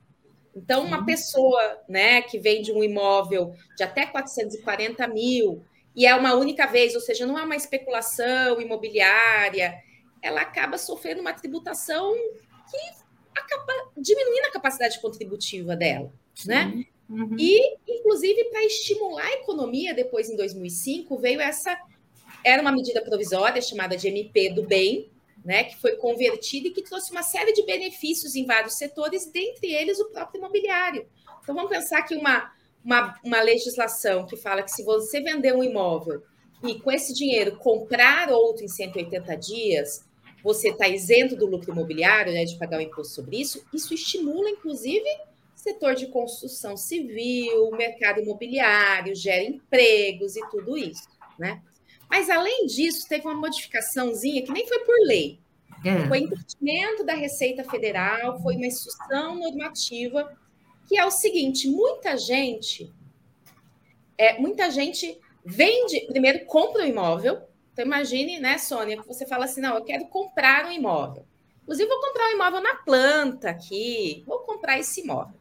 Então, 0.55 0.85
uma 0.85 1.05
pessoa 1.05 1.81
né, 1.89 2.23
que 2.23 2.39
vende 2.39 2.73
um 2.73 2.85
imóvel 2.85 3.55
de 3.77 3.83
até 3.83 4.07
440 4.07 5.07
mil 5.09 5.65
e 5.95 6.07
é 6.07 6.15
uma 6.15 6.35
única 6.35 6.67
vez, 6.67 6.95
ou 6.95 7.01
seja, 7.01 7.27
não 7.27 7.39
é 7.39 7.43
uma 7.43 7.57
especulação 7.57 8.61
imobiliária, 8.61 9.75
ela 10.23 10.41
acaba 10.41 10.79
sofrendo 10.79 11.21
uma 11.21 11.33
tributação 11.33 12.15
que 12.71 13.39
acaba 13.39 13.91
diminuindo 13.97 14.47
a 14.47 14.53
capacidade 14.53 15.01
contributiva 15.01 15.77
dela, 15.77 16.13
né? 16.47 16.85
Uhum. 17.09 17.37
E, 17.39 17.77
inclusive, 17.87 18.45
para 18.45 18.65
estimular 18.65 19.27
a 19.27 19.33
economia, 19.35 19.93
depois 19.93 20.31
em 20.31 20.37
2005, 20.37 21.19
veio 21.19 21.41
essa 21.41 21.79
era 22.45 22.63
uma 22.63 22.73
medida 22.73 23.03
provisória 23.03 23.61
chamada 23.61 23.97
de 23.97 24.09
MP 24.09 24.51
do 24.51 24.63
Bem, 24.63 25.11
né, 25.45 25.65
que 25.65 25.77
foi 25.77 25.97
convertida 25.97 26.69
e 26.69 26.71
que 26.71 26.83
trouxe 26.83 27.11
uma 27.11 27.23
série 27.23 27.53
de 27.53 27.65
benefícios 27.65 28.35
em 28.35 28.47
vários 28.47 28.75
setores, 28.75 29.27
dentre 29.27 29.73
eles 29.73 29.99
o 29.99 30.11
próprio 30.11 30.39
imobiliário. 30.39 31.07
Então, 31.43 31.55
vamos 31.55 31.71
pensar 31.71 32.03
que 32.03 32.15
uma, 32.15 32.53
uma, 32.85 33.19
uma 33.25 33.41
legislação 33.41 34.25
que 34.27 34.37
fala 34.37 34.63
que 34.63 34.71
se 34.71 34.85
você 34.85 35.21
vender 35.21 35.55
um 35.55 35.65
imóvel 35.65 36.23
e 36.63 36.79
com 36.79 36.93
esse 36.93 37.13
dinheiro 37.13 37.57
comprar 37.57 38.31
outro 38.31 38.65
em 38.65 38.69
180 38.69 39.35
dias, 39.37 40.05
você 40.43 40.71
está 40.71 40.89
isento 40.89 41.37
do 41.37 41.47
lucro 41.47 41.73
imobiliário, 41.73 42.33
né, 42.33 42.45
de 42.45 42.57
pagar 42.57 42.79
o 42.79 42.83
imposto 42.83 43.15
sobre 43.15 43.41
isso, 43.41 43.65
isso 43.73 43.95
estimula, 43.95 44.49
inclusive, 44.51 45.09
setor 45.55 45.95
de 45.95 46.07
construção 46.07 46.77
civil, 46.77 47.71
mercado 47.73 48.21
imobiliário, 48.21 49.15
gera 49.15 49.45
empregos 49.45 50.37
e 50.37 50.41
tudo 50.51 50.77
isso, 50.77 51.09
né? 51.39 51.63
Mas, 52.13 52.29
além 52.29 52.67
disso, 52.67 53.09
teve 53.09 53.27
uma 53.27 53.35
modificaçãozinha 53.35 54.43
que 54.43 54.53
nem 54.53 54.69
foi 54.69 54.81
por 54.81 54.95
lei. 55.07 55.41
É. 55.83 56.07
Foi 56.09 56.19
entendimento 56.19 57.03
da 57.05 57.15
Receita 57.15 57.65
Federal, 57.65 58.39
foi 58.43 58.55
uma 58.55 58.67
instrução 58.67 59.37
normativa, 59.37 60.31
que 60.87 60.99
é 60.99 61.07
o 61.07 61.11
seguinte: 61.11 61.67
muita 61.69 62.19
gente, 62.19 62.93
é, 64.19 64.39
muita 64.39 64.71
gente 64.71 65.19
vende, 65.43 66.03
primeiro 66.03 66.45
compra 66.45 66.83
o 66.83 66.85
um 66.85 66.89
imóvel. 66.89 67.41
Então, 67.73 67.87
imagine, 67.87 68.39
né, 68.39 68.59
Sônia, 68.59 69.01
que 69.01 69.09
você 69.09 69.27
fala 69.27 69.47
assim: 69.47 69.63
não, 69.63 69.77
eu 69.77 69.83
quero 69.83 70.05
comprar 70.09 70.67
um 70.67 70.71
imóvel. 70.71 71.25
Inclusive, 71.63 71.89
vou 71.89 72.01
comprar 72.03 72.29
um 72.29 72.33
imóvel 72.33 72.61
na 72.61 72.75
planta 72.75 73.49
aqui, 73.49 74.23
vou 74.27 74.41
comprar 74.41 74.79
esse 74.79 75.01
imóvel. 75.01 75.41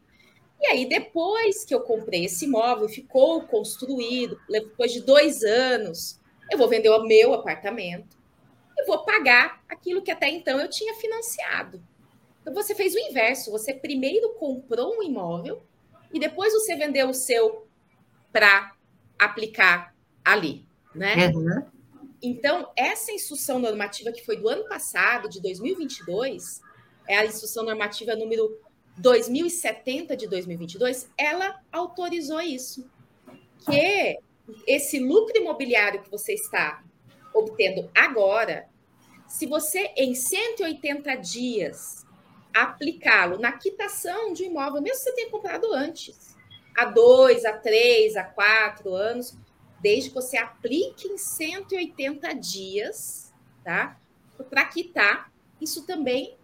E 0.58 0.66
aí, 0.68 0.88
depois 0.88 1.66
que 1.66 1.74
eu 1.74 1.82
comprei 1.82 2.24
esse 2.24 2.46
imóvel, 2.46 2.88
ficou 2.88 3.42
construído, 3.42 4.40
depois 4.48 4.90
de 4.90 5.02
dois 5.02 5.42
anos, 5.42 6.21
eu 6.52 6.58
vou 6.58 6.68
vender 6.68 6.90
o 6.90 7.04
meu 7.04 7.32
apartamento 7.32 8.16
e 8.76 8.84
vou 8.84 9.04
pagar 9.04 9.62
aquilo 9.68 10.02
que 10.02 10.10
até 10.10 10.28
então 10.28 10.60
eu 10.60 10.68
tinha 10.68 10.94
financiado. 10.94 11.82
Então 12.40 12.52
você 12.52 12.74
fez 12.74 12.94
o 12.94 12.98
inverso, 12.98 13.50
você 13.50 13.72
primeiro 13.72 14.34
comprou 14.34 14.98
um 14.98 15.02
imóvel 15.02 15.62
e 16.12 16.20
depois 16.20 16.52
você 16.52 16.76
vendeu 16.76 17.08
o 17.08 17.14
seu 17.14 17.66
para 18.32 18.74
aplicar 19.18 19.94
ali, 20.24 20.66
né? 20.94 21.28
Uhum. 21.28 21.64
Então, 22.20 22.70
essa 22.76 23.10
instrução 23.10 23.58
normativa 23.58 24.12
que 24.12 24.24
foi 24.24 24.36
do 24.36 24.48
ano 24.48 24.68
passado, 24.68 25.28
de 25.28 25.40
2022, 25.40 26.60
é 27.08 27.16
a 27.16 27.26
instrução 27.26 27.64
normativa 27.64 28.14
número 28.14 28.60
2070 28.98 30.16
de 30.16 30.28
2022, 30.28 31.10
ela 31.18 31.60
autorizou 31.72 32.40
isso. 32.40 32.88
Que 33.64 34.18
esse 34.66 34.98
lucro 34.98 35.36
imobiliário 35.36 36.02
que 36.02 36.10
você 36.10 36.34
está 36.34 36.82
obtendo 37.34 37.90
agora, 37.94 38.68
se 39.26 39.46
você 39.46 39.92
em 39.96 40.14
180 40.14 41.14
dias 41.16 42.06
aplicá-lo 42.54 43.38
na 43.38 43.52
quitação 43.52 44.32
de 44.32 44.42
um 44.44 44.46
imóvel, 44.46 44.82
mesmo 44.82 44.98
que 44.98 45.04
você 45.04 45.14
tenha 45.14 45.30
comprado 45.30 45.72
antes, 45.72 46.36
há 46.76 46.84
dois, 46.84 47.44
há 47.44 47.52
três, 47.52 48.16
há 48.16 48.24
quatro 48.24 48.94
anos, 48.94 49.36
desde 49.80 50.10
que 50.10 50.14
você 50.14 50.36
aplique 50.36 51.08
em 51.08 51.16
180 51.16 52.32
dias, 52.34 53.32
tá? 53.64 53.98
Para 54.50 54.64
quitar, 54.66 55.32
isso 55.60 55.86
também 55.86 56.36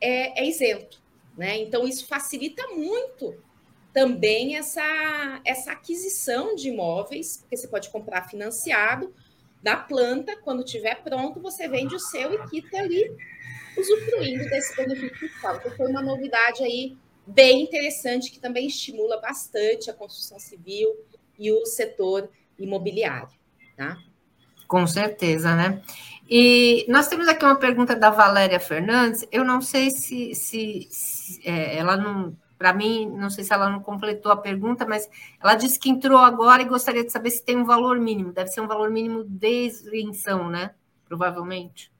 é, 0.00 0.42
é 0.42 0.48
isento, 0.48 1.02
né? 1.36 1.58
Então, 1.58 1.86
isso 1.86 2.06
facilita 2.06 2.66
muito 2.68 3.34
também 3.98 4.56
essa, 4.56 5.40
essa 5.44 5.72
aquisição 5.72 6.54
de 6.54 6.68
imóveis, 6.68 7.38
porque 7.38 7.56
você 7.56 7.66
pode 7.66 7.90
comprar 7.90 8.28
financiado 8.28 9.12
da 9.60 9.76
planta, 9.76 10.36
quando 10.36 10.62
tiver 10.62 11.02
pronto, 11.02 11.40
você 11.40 11.66
vende 11.66 11.96
o 11.96 11.98
seu 11.98 12.32
e 12.32 12.48
quita 12.48 12.78
ali, 12.78 13.10
usufruindo 13.76 14.44
desse 14.44 14.76
benefício 14.76 15.18
fiscal. 15.18 15.56
Então, 15.56 15.72
foi 15.72 15.90
uma 15.90 16.00
novidade 16.00 16.62
aí 16.62 16.96
bem 17.26 17.64
interessante, 17.64 18.30
que 18.30 18.38
também 18.38 18.68
estimula 18.68 19.20
bastante 19.20 19.90
a 19.90 19.94
construção 19.94 20.38
civil 20.38 20.94
e 21.36 21.50
o 21.50 21.66
setor 21.66 22.30
imobiliário, 22.56 23.36
tá? 23.76 23.98
Com 24.68 24.86
certeza, 24.86 25.56
né? 25.56 25.82
E 26.30 26.86
nós 26.88 27.08
temos 27.08 27.26
aqui 27.26 27.44
uma 27.44 27.58
pergunta 27.58 27.96
da 27.96 28.10
Valéria 28.10 28.60
Fernandes. 28.60 29.26
Eu 29.32 29.44
não 29.44 29.60
sei 29.60 29.90
se, 29.90 30.36
se, 30.36 30.86
se 30.88 31.40
é, 31.44 31.76
ela 31.76 31.96
não, 31.96 32.36
para 32.58 32.72
mim, 32.72 33.08
não 33.08 33.30
sei 33.30 33.44
se 33.44 33.52
ela 33.52 33.70
não 33.70 33.80
completou 33.80 34.32
a 34.32 34.36
pergunta, 34.36 34.84
mas 34.84 35.08
ela 35.40 35.54
disse 35.54 35.78
que 35.78 35.88
entrou 35.88 36.18
agora 36.18 36.60
e 36.60 36.68
gostaria 36.68 37.04
de 37.04 37.12
saber 37.12 37.30
se 37.30 37.44
tem 37.44 37.56
um 37.56 37.64
valor 37.64 38.00
mínimo. 38.00 38.32
Deve 38.32 38.50
ser 38.50 38.60
um 38.60 38.66
valor 38.66 38.90
mínimo 38.90 39.24
de 39.24 39.66
isenção, 39.66 40.50
né? 40.50 40.74
Provavelmente. 41.04 41.92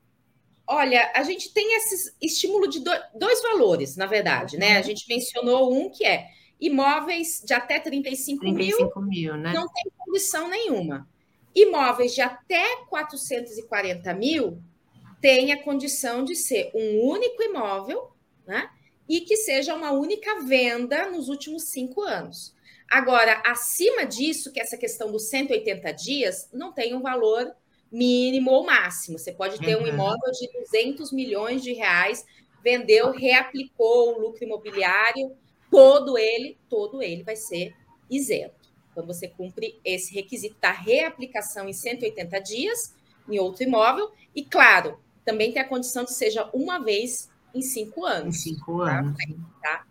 Olha, 0.67 1.11
a 1.15 1.23
gente 1.23 1.53
tem 1.55 1.77
esse 1.77 2.15
estímulo 2.21 2.69
de 2.69 2.81
dois 3.15 3.41
valores, 3.43 3.97
na 3.97 4.05
verdade, 4.05 4.59
né? 4.59 4.77
A 4.77 4.83
gente 4.83 5.07
mencionou 5.09 5.73
um 5.73 5.89
que 5.89 6.05
é 6.05 6.27
imóveis 6.61 7.41
de 7.47 7.55
até 7.55 7.79
35, 7.79 8.41
35 8.41 9.01
mil, 9.01 9.09
mil 9.09 9.37
né? 9.37 9.53
não 9.55 9.67
tem 9.69 9.91
condição 9.97 10.49
nenhuma. 10.49 11.09
Imóveis 11.55 12.15
de 12.15 12.21
até 12.21 12.85
440 12.89 14.13
mil 14.15 14.61
tem 15.21 15.53
a 15.53 15.63
condição 15.63 16.25
de 16.25 16.35
ser 16.35 16.71
um 16.75 17.01
único 17.09 17.43
imóvel, 17.43 18.13
né? 18.47 18.69
E 19.09 19.23
que 19.23 19.37
seja 19.37 19.75
uma 19.75 19.91
única 19.93 20.41
venda 20.41 21.11
nos 21.11 21.29
últimos 21.29 21.65
cinco 21.65 22.03
anos. 22.03 22.55
Agora, 22.91 23.43
acima 23.45 24.07
disso, 24.07 24.53
que 24.53 24.61
essa 24.61 24.77
questão 24.77 25.13
dos 25.13 25.29
180 25.29 25.93
dias, 25.93 26.49
não 26.53 26.73
tem 26.73 26.95
um 26.95 27.03
valor 27.03 27.55
mínimo 27.91 28.51
ou 28.51 28.65
máximo. 28.65 29.19
Você 29.19 29.33
pode 29.33 29.59
ter 29.59 29.77
uhum. 29.77 29.85
um 29.85 29.87
imóvel 29.87 30.31
de 30.33 30.51
200 30.53 31.13
milhões 31.13 31.63
de 31.63 31.73
reais, 31.73 32.25
vendeu, 32.63 33.11
reaplicou 33.11 34.15
o 34.17 34.21
lucro 34.21 34.45
imobiliário, 34.45 35.37
todo 35.71 36.17
ele, 36.17 36.59
todo 36.69 37.03
ele 37.03 37.23
vai 37.23 37.37
ser 37.37 37.75
isento. 38.11 38.69
Quando 38.95 39.07
você 39.07 39.29
cumpre 39.29 39.79
esse 39.85 40.15
requisito 40.15 40.57
da 40.61 40.73
reaplicação 40.73 41.69
em 41.69 41.73
180 41.73 42.39
dias 42.41 42.95
em 43.29 43.39
outro 43.39 43.63
imóvel, 43.63 44.11
e 44.35 44.43
claro, 44.43 44.99
também 45.25 45.53
tem 45.53 45.61
a 45.61 45.69
condição 45.69 46.05
de 46.05 46.13
seja 46.13 46.49
uma 46.55 46.79
vez 46.79 47.31
em 47.59 47.63
cinco 47.63 48.05
anos. 48.05 48.37
Em 48.37 48.39
cinco 48.39 48.85
tá? 48.85 49.01
anos. 49.01 49.17
Tá? 49.63 49.85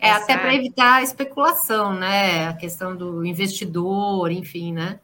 É, 0.00 0.08
Essa... 0.10 0.24
até 0.24 0.38
para 0.38 0.54
evitar 0.54 0.94
a 0.94 1.02
especulação, 1.02 1.92
né? 1.94 2.48
A 2.48 2.54
questão 2.54 2.96
do 2.96 3.24
investidor, 3.24 4.30
enfim, 4.30 4.72
né? 4.72 5.00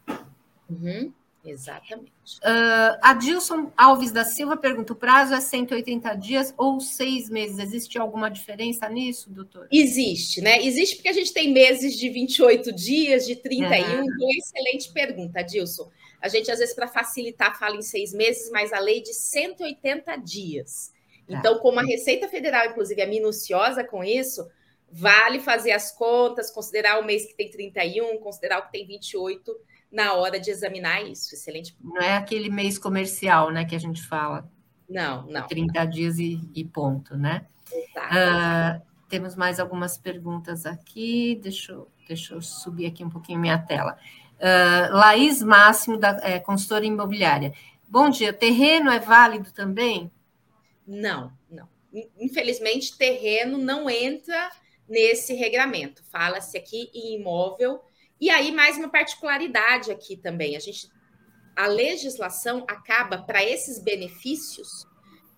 Uhum. 0.69 1.13
Exatamente. 1.45 2.11
Uh, 2.39 2.97
Adilson 3.03 3.71
Alves 3.77 4.11
da 4.11 4.25
Silva 4.25 4.57
pergunta: 4.57 4.95
o 4.95 4.97
prazo 4.97 5.35
é 5.35 5.41
180 5.41 6.15
dias 6.15 6.55
ou 6.57 6.81
seis 6.81 7.29
meses? 7.29 7.59
Existe 7.59 7.99
alguma 7.99 8.31
diferença 8.31 8.89
nisso, 8.89 9.29
doutor? 9.29 9.69
Existe, 9.71 10.41
né? 10.41 10.65
Existe 10.65 10.97
porque 10.97 11.11
a 11.11 11.13
gente 11.13 11.35
tem 11.35 11.53
meses 11.53 11.97
de 11.99 12.09
28 12.09 12.73
dias, 12.73 13.27
de 13.27 13.37
31. 13.37 13.77
Uhum. 13.77 14.05
Então, 14.05 14.29
excelente 14.31 14.91
pergunta, 14.91 15.41
Adilson. 15.41 15.91
A 16.19 16.29
gente, 16.29 16.51
às 16.51 16.59
vezes, 16.59 16.75
para 16.75 16.89
facilitar, 16.89 17.59
fala 17.59 17.77
em 17.77 17.83
seis 17.83 18.15
meses, 18.15 18.51
mas 18.51 18.73
a 18.73 18.79
lei 18.79 19.03
de 19.03 19.13
180 19.13 20.17
dias. 20.17 20.94
Tá. 21.27 21.39
Então, 21.39 21.59
como 21.59 21.81
a 21.81 21.83
Receita 21.83 22.29
Federal, 22.29 22.67
inclusive, 22.67 23.01
é 23.01 23.07
minuciosa 23.07 23.83
com 23.83 24.05
isso, 24.05 24.47
vale 24.91 25.41
fazer 25.41 25.73
as 25.73 25.91
contas, 25.91 26.51
considerar 26.51 27.01
o 27.01 27.05
mês 27.05 27.27
que 27.27 27.35
tem 27.35 27.51
31, 27.51 28.19
considerar 28.19 28.61
o 28.61 28.67
que 28.67 28.73
tem 28.73 28.87
28 28.87 29.55
na 29.91 30.13
hora 30.15 30.39
de 30.39 30.51
examinar 30.51 31.03
isso. 31.03 31.35
Excelente. 31.35 31.75
Não 31.83 32.03
é 32.03 32.17
aquele 32.17 32.51
mês 32.51 32.79
comercial, 32.79 33.51
né, 33.51 33.65
que 33.65 33.75
a 33.75 33.81
gente 33.81 34.03
fala. 34.03 34.49
Não, 34.89 35.27
não. 35.27 35.47
30 35.47 35.85
dias 35.87 36.19
e, 36.19 36.39
e 36.55 36.65
ponto, 36.65 37.17
né? 37.17 37.47
Uh, 37.73 38.83
temos 39.09 39.35
mais 39.35 39.59
algumas 39.59 39.97
perguntas 39.97 40.67
aqui. 40.67 41.39
Deixa 41.43 41.73
eu, 41.73 41.89
deixa 42.07 42.35
eu 42.35 42.43
subir 42.43 42.87
aqui 42.87 43.05
um 43.05 43.11
pouquinho 43.11 43.39
minha 43.39 43.59
tela. 43.59 43.97
Uh, 44.39 44.95
Laís 44.95 45.43
Máximo, 45.43 45.97
da 45.97 46.21
é, 46.23 46.39
consultora 46.39 46.85
imobiliária. 46.85 47.53
Bom 47.89 48.11
dia, 48.11 48.33
terreno 48.33 48.91
é 48.91 48.99
válido 48.99 49.53
também? 49.53 50.11
Não, 50.87 51.33
não. 51.51 51.69
Infelizmente, 52.19 52.97
terreno 52.97 53.59
não 53.59 53.89
entra 53.89 54.51
nesse 54.89 55.33
regramento. 55.35 56.05
Fala-se 56.05 56.59
aqui 56.59 56.91
em 56.93 57.15
imóvel 57.21 57.81
e 58.21 58.31
aí, 58.31 58.53
mais 58.53 58.79
uma 58.79 58.89
particularidade 58.89 59.91
aqui 59.91 60.17
também: 60.17 60.57
a 60.57 60.59
gente, 60.59 60.89
a 61.55 61.67
legislação 61.67 62.65
acaba 62.69 63.19
para 63.19 63.45
esses 63.45 63.79
benefícios. 63.79 64.87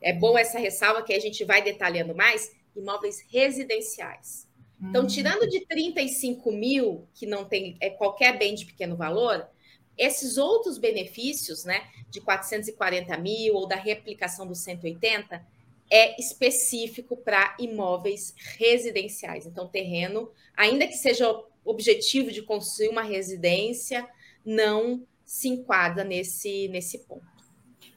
É 0.01 0.13
bom 0.13 0.39
essa 0.39 0.59
ressalva 0.59 1.03
que 1.03 1.13
a 1.13 1.19
gente 1.19 1.45
vai 1.45 1.63
detalhando 1.63 2.15
mais 2.15 2.55
imóveis 2.77 3.25
residenciais. 3.29 4.47
Então, 4.81 5.05
hum. 5.05 5.07
tirando 5.07 5.49
de 5.49 5.67
35 5.67 6.53
mil, 6.53 7.09
que 7.15 7.27
não 7.27 7.47
tem 7.47 7.77
é, 7.81 7.89
qualquer 7.91 8.39
bem 8.39 8.55
de 8.55 8.67
pequeno 8.67 8.95
valor, 8.95 9.49
esses 9.97 10.37
outros 10.37 10.79
benefícios, 10.79 11.65
né, 11.65 11.89
de 12.11 12.21
440 12.21 13.17
mil 13.19 13.55
ou 13.55 13.67
da 13.67 13.77
reaplicação 13.77 14.47
dos 14.47 14.59
180, 14.59 15.45
é 15.91 16.21
específico 16.21 17.17
para 17.17 17.57
imóveis 17.59 18.35
residenciais. 18.59 19.47
Então, 19.47 19.69
terreno, 19.69 20.31
ainda 20.57 20.87
que 20.87 20.95
seja 20.95 21.27
objetivo 21.65 22.31
de 22.31 22.43
construir 22.43 22.89
uma 22.89 23.03
residência 23.03 24.09
não 24.45 25.07
se 25.25 25.49
enquadra 25.49 26.05
nesse, 26.05 26.69
nesse 26.69 26.99
ponto. 27.01 27.27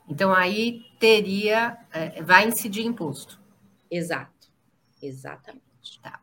Então, 0.07 0.33
aí 0.33 0.81
teria, 0.99 1.77
é, 1.91 2.21
vai 2.23 2.47
incidir 2.47 2.85
imposto. 2.85 3.39
Exato, 3.91 4.51
exatamente. 5.01 5.99
Tá. 6.01 6.19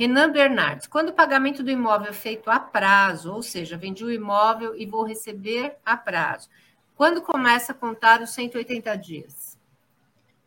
Renan 0.00 0.32
Bernardes, 0.32 0.86
quando 0.86 1.10
o 1.10 1.12
pagamento 1.12 1.62
do 1.62 1.70
imóvel 1.70 2.08
é 2.08 2.14
feito 2.14 2.50
a 2.50 2.58
prazo, 2.58 3.34
ou 3.34 3.42
seja, 3.42 3.76
vendi 3.76 4.02
o 4.02 4.10
imóvel 4.10 4.74
e 4.74 4.86
vou 4.86 5.04
receber 5.04 5.76
a 5.84 5.94
prazo, 5.94 6.48
quando 6.96 7.20
começa 7.20 7.72
a 7.72 7.74
contar 7.74 8.22
os 8.22 8.30
180 8.30 8.96
dias? 8.96 9.58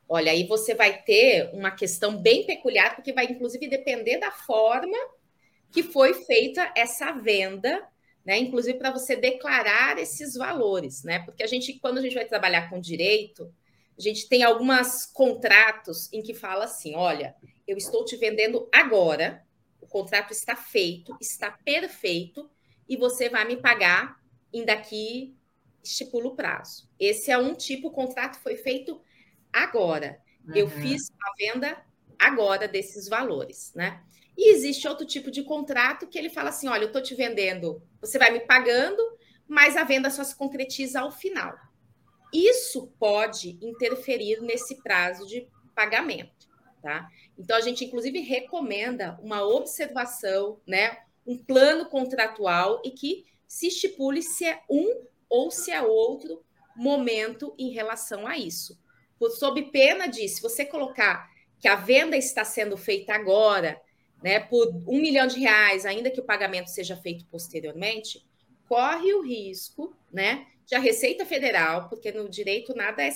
Olha, 0.10 0.32
aí 0.32 0.48
você 0.48 0.74
vai 0.74 1.04
ter 1.04 1.52
uma 1.54 1.70
questão 1.70 2.18
bem 2.18 2.48
peculiar, 2.48 2.96
porque 2.96 3.13
vai 3.13 3.26
inclusive 3.26 3.68
depender 3.68 4.18
da 4.18 4.32
forma 4.32 4.98
que 5.72 5.84
foi 5.84 6.16
feita 6.16 6.72
essa 6.76 7.12
venda, 7.12 7.88
né? 8.26 8.39
Inclusive 8.39 8.80
para 8.80 8.89
você 8.89 9.16
declarar 9.16 10.00
esses 10.00 10.34
valores, 10.34 11.04
né? 11.04 11.20
Porque 11.20 11.44
a 11.44 11.48
gente, 11.48 11.74
quando 11.74 12.00
a 12.00 12.02
gente 12.02 12.16
vai 12.16 12.26
trabalhar 12.26 12.72
com 12.72 12.82
direito, 12.82 13.54
a 13.96 14.02
gente 14.02 14.28
tem 14.28 14.42
alguns 14.42 15.06
contratos 15.06 16.12
em 16.12 16.24
que 16.24 16.34
fala 16.34 16.66
assim: 16.66 16.96
olha, 16.96 17.36
eu 17.67 17.78
estou 17.78 18.06
te 18.06 18.15
vendendo 18.17 18.67
agora, 18.71 19.45
o 19.80 19.88
contrato 19.88 20.32
está 20.32 20.56
feito, 20.56 21.15
está 21.21 21.52
perfeito, 21.52 22.49
e 22.88 22.97
você 22.97 23.30
vai 23.30 23.45
me 23.45 23.58
pagar 23.58 24.17
em 24.52 24.65
daqui 24.65 25.36
estipula 25.84 26.28
o 26.28 26.36
prazo. 26.36 26.89
Esse 26.99 27.32
é 27.32 27.38
um 27.38 27.54
tipo, 27.54 27.89
o 27.89 27.91
contrato 27.91 28.39
foi 28.39 28.56
feito 28.56 29.02
agora. 29.52 30.19
Uhum. 30.47 30.56
Eu 30.56 30.69
fiz 30.69 31.12
a 31.21 31.34
venda 31.38 31.86
agora 32.17 32.67
desses 32.67 33.08
valores, 33.08 33.73
né? 33.76 34.04
E 34.38 34.52
existe 34.52 34.88
outro 34.88 35.06
tipo 35.06 35.30
de 35.30 35.43
contrato 35.43 36.08
que 36.08 36.17
ele 36.17 36.30
fala 36.30 36.49
assim: 36.49 36.67
olha, 36.67 36.84
eu 36.84 36.88
estou 36.88 37.02
te 37.02 37.13
vendendo, 37.13 37.84
você 37.99 38.17
vai 38.17 38.32
me 38.32 38.39
pagando, 38.41 39.02
mas 39.47 39.76
a 39.76 39.84
venda 39.84 40.10
só 40.10 40.23
se 40.23 40.36
concretiza 40.36 41.02
ao 41.02 41.12
final. 41.12 41.54
Isso 42.34 42.88
pode 42.99 43.60
interferir 43.62 44.41
nesse 44.41 44.82
prazo 44.82 45.28
de 45.28 45.47
pagamento, 45.76 46.33
tá? 46.84 47.10
Então 47.39 47.56
a 47.56 47.62
gente 47.62 47.86
inclusive 47.86 48.19
recomenda 48.19 49.17
uma 49.24 49.41
observação, 49.41 50.60
né, 50.67 50.98
um 51.26 51.38
plano 51.38 51.86
contratual 51.86 52.82
e 52.84 52.91
que 52.91 53.26
se 53.48 53.67
estipule 53.67 54.22
se 54.22 54.46
é 54.46 54.62
um 54.69 55.06
ou 55.30 55.50
se 55.50 55.72
é 55.72 55.82
outro 55.82 56.43
momento 56.76 57.56
em 57.58 57.69
relação 57.69 58.28
a 58.28 58.38
isso. 58.38 58.78
Sob 59.39 59.62
pena 59.72 60.06
de, 60.06 60.28
se 60.28 60.41
você 60.41 60.65
colocar 60.65 61.30
que 61.58 61.67
a 61.69 61.76
venda 61.76 62.17
está 62.17 62.43
sendo 62.43 62.76
feita 62.76 63.13
agora 63.13 63.82
né, 64.22 64.41
por 64.41 64.67
um 64.86 65.00
milhão 65.00 65.26
de 65.26 65.39
reais, 65.39 65.86
ainda 65.86 66.12
que 66.12 66.19
o 66.19 66.26
pagamento 66.26 66.69
seja 66.69 66.98
feito 66.98 67.26
posteriormente, 67.28 68.22
corre 68.67 69.13
o 69.13 69.22
risco 69.22 69.96
né, 70.12 70.46
de 70.65 70.76
a 70.76 70.80
Receita 70.80 71.26
Federal, 71.26 71.88
porque 71.88 72.12
no 72.12 72.28
direito 72.28 72.76
nada 72.76 73.02
é 73.02 73.10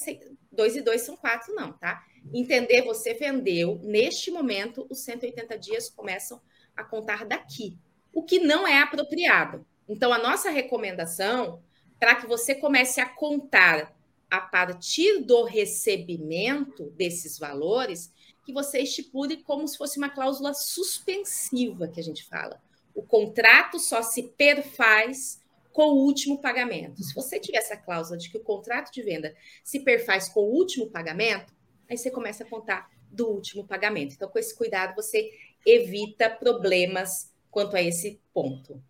dois 0.50 0.78
e 0.78 0.82
dois 0.82 1.02
são 1.02 1.18
quatro, 1.18 1.54
não, 1.54 1.74
tá? 1.74 2.02
Entender 2.34 2.84
você 2.84 3.14
vendeu, 3.14 3.80
neste 3.84 4.32
momento, 4.32 4.86
os 4.90 5.00
180 5.00 5.58
dias 5.58 5.90
começam 5.90 6.42
a 6.76 6.84
contar 6.84 7.26
daqui, 7.26 7.78
o 8.14 8.24
que 8.24 8.40
não 8.40 8.68
é 8.68 8.80
apropriado. 8.80 9.66
Então, 9.88 10.12
a 10.12 10.18
nossa 10.18 10.50
recomendação 10.50 11.62
para 12.00 12.16
que 12.16 12.28
você 12.28 12.54
comece 12.54 13.00
a 13.00 13.08
contar 13.08 13.96
a 14.30 14.42
partir 14.42 15.22
do 15.24 15.44
recebimento 15.44 16.92
desses 16.92 17.40
valores 17.40 18.12
que 18.46 18.54
você 18.54 18.80
estipule 18.80 19.38
como 19.38 19.68
se 19.68 19.78
fosse 19.78 19.98
uma 19.98 20.10
cláusula 20.10 20.54
suspensiva 20.54 21.88
que 21.88 22.00
a 22.00 22.04
gente 22.04 22.26
fala. 22.26 22.62
O 22.94 23.02
contrato 23.02 23.80
só 23.80 24.02
se 24.02 24.24
perfaz 24.24 25.42
com 25.72 25.90
o 25.92 26.06
último 26.06 26.42
pagamento. 26.42 27.04
Se 27.04 27.14
você 27.14 27.40
tiver 27.40 27.60
essa 27.60 27.78
cláusula 27.78 28.18
de 28.18 28.30
que 28.30 28.38
o 28.38 28.44
contrato 28.44 28.92
de 28.92 29.02
venda 29.04 29.36
se 29.64 29.82
perfaz 29.82 30.28
com 30.28 30.42
o 30.42 30.52
último 30.52 30.90
pagamento, 30.90 31.54
aí 31.90 31.98
você 31.98 32.12
começa 32.12 32.44
a 32.44 32.50
contar 32.50 32.90
do 33.12 33.28
último 33.28 33.66
pagamento. 33.66 34.14
Então, 34.14 34.30
com 34.30 34.40
esse 34.40 34.56
cuidado, 34.56 34.96
você 34.96 35.32
evita 35.66 36.30
problemas 36.30 37.34
quanto 37.50 37.76
a 37.76 37.82
esse 37.82 38.20
ponto. 38.34 38.82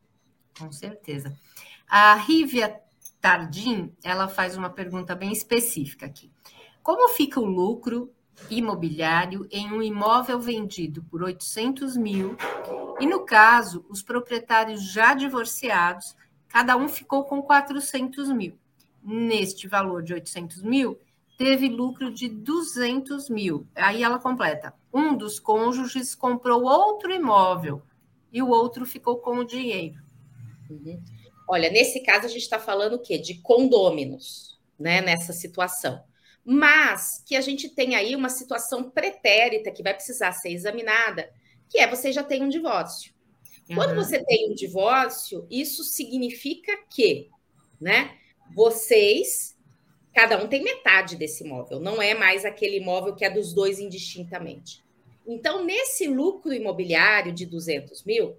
Com 0.57 0.71
certeza. 0.71 1.37
A 1.87 2.15
Rívia 2.15 2.81
Tardim, 3.21 3.95
ela 4.03 4.27
faz 4.27 4.57
uma 4.57 4.69
pergunta 4.69 5.15
bem 5.15 5.31
específica 5.31 6.05
aqui. 6.05 6.31
Como 6.83 7.09
fica 7.09 7.39
o 7.39 7.45
lucro 7.45 8.13
imobiliário 8.49 9.47
em 9.51 9.71
um 9.71 9.81
imóvel 9.81 10.39
vendido 10.39 11.03
por 11.03 11.23
800 11.23 11.97
mil 11.97 12.37
e, 12.99 13.05
no 13.05 13.25
caso, 13.25 13.85
os 13.89 14.01
proprietários 14.01 14.91
já 14.91 15.13
divorciados, 15.13 16.15
cada 16.47 16.77
um 16.77 16.87
ficou 16.87 17.23
com 17.23 17.41
400 17.41 18.29
mil. 18.29 18.57
Neste 19.03 19.67
valor 19.67 20.03
de 20.03 20.13
800 20.13 20.61
mil, 20.63 20.99
teve 21.37 21.69
lucro 21.69 22.11
de 22.11 22.27
200 22.27 23.29
mil. 23.29 23.67
Aí 23.75 24.03
ela 24.03 24.19
completa: 24.19 24.73
um 24.93 25.15
dos 25.15 25.39
cônjuges 25.39 26.15
comprou 26.15 26.63
outro 26.63 27.13
imóvel 27.13 27.81
e 28.33 28.41
o 28.41 28.49
outro 28.49 28.85
ficou 28.85 29.19
com 29.19 29.37
o 29.37 29.45
dinheiro. 29.45 30.01
Uhum. 30.69 31.01
Olha, 31.47 31.69
nesse 31.69 32.01
caso 32.01 32.25
a 32.25 32.29
gente 32.29 32.41
está 32.41 32.59
falando 32.59 32.93
o 32.93 32.99
quê? 32.99 33.17
De 33.17 33.35
condôminos, 33.35 34.59
né? 34.77 34.99
Nessa 34.99 35.31
situação. 35.31 36.03
Mas 36.43 37.23
que 37.25 37.35
a 37.35 37.41
gente 37.41 37.69
tem 37.69 37.95
aí 37.95 38.15
uma 38.15 38.29
situação 38.29 38.89
pretérita 38.89 39.71
que 39.71 39.83
vai 39.83 39.93
precisar 39.93 40.31
ser 40.31 40.49
examinada, 40.49 41.29
que 41.69 41.77
é 41.77 41.87
você 41.87 42.11
já 42.11 42.23
tem 42.23 42.43
um 42.43 42.49
divórcio. 42.49 43.13
Uhum. 43.69 43.75
Quando 43.75 43.95
você 43.95 44.23
tem 44.23 44.51
um 44.51 44.55
divórcio, 44.55 45.45
isso 45.49 45.83
significa 45.83 46.71
que, 46.89 47.29
né? 47.79 48.17
Vocês 48.55 49.56
cada 50.17 50.43
um 50.43 50.47
tem 50.47 50.63
metade 50.63 51.15
desse 51.15 51.43
imóvel, 51.43 51.79
não 51.79 52.01
é 52.01 52.15
mais 52.15 52.43
aquele 52.43 52.77
imóvel 52.77 53.13
que 53.13 53.23
é 53.23 53.29
dos 53.29 53.53
dois 53.53 53.77
indistintamente. 53.77 54.83
Então, 55.27 55.63
nesse 55.63 56.07
lucro 56.07 56.51
imobiliário 56.51 57.31
de 57.31 57.45
200 57.45 58.03
mil, 58.03 58.35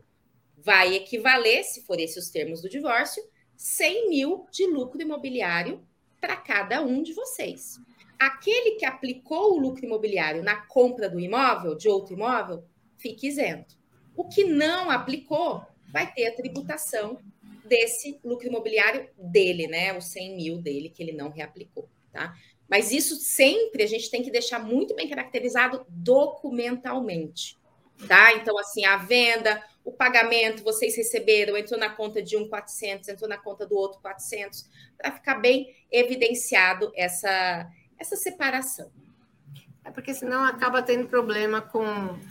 vai 0.57 0.97
equivaler, 0.97 1.63
se 1.63 1.83
for 1.83 2.01
esses 2.01 2.25
os 2.25 2.31
termos 2.33 2.61
do 2.61 2.69
divórcio, 2.69 3.23
100 3.57 4.09
mil 4.09 4.47
de 4.51 4.67
lucro 4.67 5.01
imobiliário 5.01 5.81
para 6.21 6.35
cada 6.35 6.83
um 6.83 7.01
de 7.01 7.13
vocês. 7.13 7.79
Aquele 8.19 8.73
que 8.73 8.85
aplicou 8.85 9.55
o 9.55 9.61
lucro 9.61 9.85
imobiliário 9.85 10.43
na 10.43 10.57
compra 10.63 11.09
do 11.09 11.21
imóvel, 11.21 11.77
de 11.77 11.89
outro 11.89 12.13
imóvel, 12.13 12.65
fique 12.97 13.29
isento. 13.29 13.79
O 14.17 14.25
que 14.25 14.43
não 14.43 14.91
aplicou 14.91 15.63
vai 15.93 16.13
ter 16.13 16.27
a 16.27 16.35
tributação 16.35 17.21
desse 17.69 18.19
lucro 18.25 18.49
imobiliário 18.49 19.09
dele, 19.17 19.69
né? 19.69 19.97
Os 19.97 20.07
100 20.07 20.37
mil 20.37 20.59
dele 20.59 20.89
que 20.89 21.03
ele 21.03 21.13
não 21.13 21.31
reaplicou, 21.31 21.89
tá? 22.13 22.35
Mas 22.69 22.91
isso 22.93 23.17
sempre 23.17 23.83
a 23.83 23.87
gente 23.87 24.11
tem 24.11 24.23
que 24.23 24.31
deixar 24.31 24.59
muito 24.59 24.95
bem 24.95 25.09
caracterizado 25.09 25.87
documentalmente, 25.89 27.57
tá? 28.07 28.35
Então, 28.35 28.59
assim, 28.59 28.85
a 28.85 28.97
venda, 28.97 29.63
o 29.85 29.93
pagamento, 29.93 30.63
vocês 30.63 30.95
receberam, 30.97 31.57
entrou 31.57 31.81
na 31.81 31.89
conta 31.89 32.23
de 32.23 32.37
um 32.37 32.49
400, 32.49 33.09
entrou 33.09 33.29
na 33.29 33.39
conta 33.39 33.67
do 33.67 33.75
outro 33.75 34.01
400, 34.01 34.69
para 34.99 35.13
ficar 35.13 35.37
bem 35.37 35.75
evidenciado 35.91 36.93
essa, 36.95 37.67
essa 37.99 38.17
separação. 38.17 38.91
É 39.83 39.91
porque 39.91 40.13
senão 40.13 40.45
acaba 40.45 40.83
tendo 40.83 41.09
problema 41.09 41.63
com, 41.63 41.85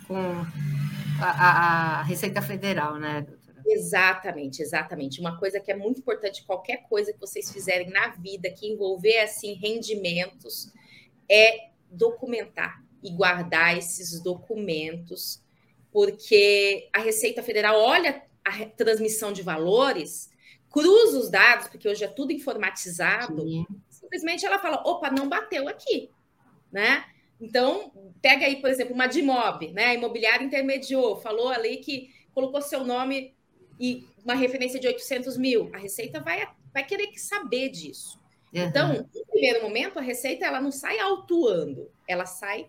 com 0.08 0.46
a, 1.20 2.00
a 2.00 2.04
Receita 2.04 2.42
Federal, 2.42 2.98
né? 2.98 3.26
Exatamente, 3.68 4.62
exatamente. 4.62 5.20
Uma 5.20 5.38
coisa 5.38 5.60
que 5.60 5.72
é 5.72 5.76
muito 5.76 6.00
importante, 6.00 6.46
qualquer 6.46 6.88
coisa 6.88 7.12
que 7.12 7.20
vocês 7.20 7.52
fizerem 7.52 7.90
na 7.90 8.10
vida 8.10 8.50
que 8.50 8.68
envolver 8.68 9.20
assim 9.20 9.54
rendimentos, 9.54 10.72
é 11.30 11.70
documentar 11.92 12.82
e 13.04 13.12
guardar 13.12 13.78
esses 13.78 14.22
documentos, 14.22 15.44
porque 15.92 16.90
a 16.94 17.00
Receita 17.00 17.44
Federal 17.44 17.80
olha 17.80 18.24
a 18.44 18.66
transmissão 18.66 19.34
de 19.34 19.42
valores, 19.42 20.30
cruza 20.70 21.20
os 21.20 21.30
dados, 21.30 21.68
porque 21.68 21.88
hoje 21.88 22.04
é 22.04 22.08
tudo 22.08 22.32
informatizado, 22.32 23.42
Sim. 23.42 23.66
simplesmente 23.90 24.46
ela 24.46 24.60
fala: 24.60 24.82
opa, 24.86 25.12
não 25.12 25.28
bateu 25.28 25.68
aqui, 25.68 26.10
né? 26.72 27.06
Então, 27.40 27.92
pega 28.22 28.46
aí, 28.46 28.62
por 28.62 28.70
exemplo, 28.70 28.96
uma 28.96 29.08
DIMOB, 29.08 29.74
né? 29.74 29.88
A 29.88 29.94
imobiliária 29.94 30.44
intermediou, 30.44 31.18
falou 31.18 31.50
ali 31.50 31.78
que 31.78 32.10
colocou 32.34 32.62
seu 32.62 32.84
nome 32.84 33.37
e 33.80 34.08
uma 34.24 34.36
referência 34.36 34.80
de 34.80 34.88
800 34.88 35.38
mil, 35.38 35.70
a 35.74 35.78
Receita 35.78 36.20
vai, 36.20 36.48
vai 36.74 36.84
querer 36.86 37.18
saber 37.18 37.70
disso. 37.70 38.20
Uhum. 38.54 38.64
Então, 38.64 38.94
no 38.94 39.26
primeiro 39.26 39.62
momento, 39.64 40.00
a 40.00 40.02
Receita 40.02 40.46
ela 40.46 40.60
não 40.60 40.72
sai 40.72 41.00
autuando, 41.00 41.90
ela 42.08 42.26
sai 42.26 42.68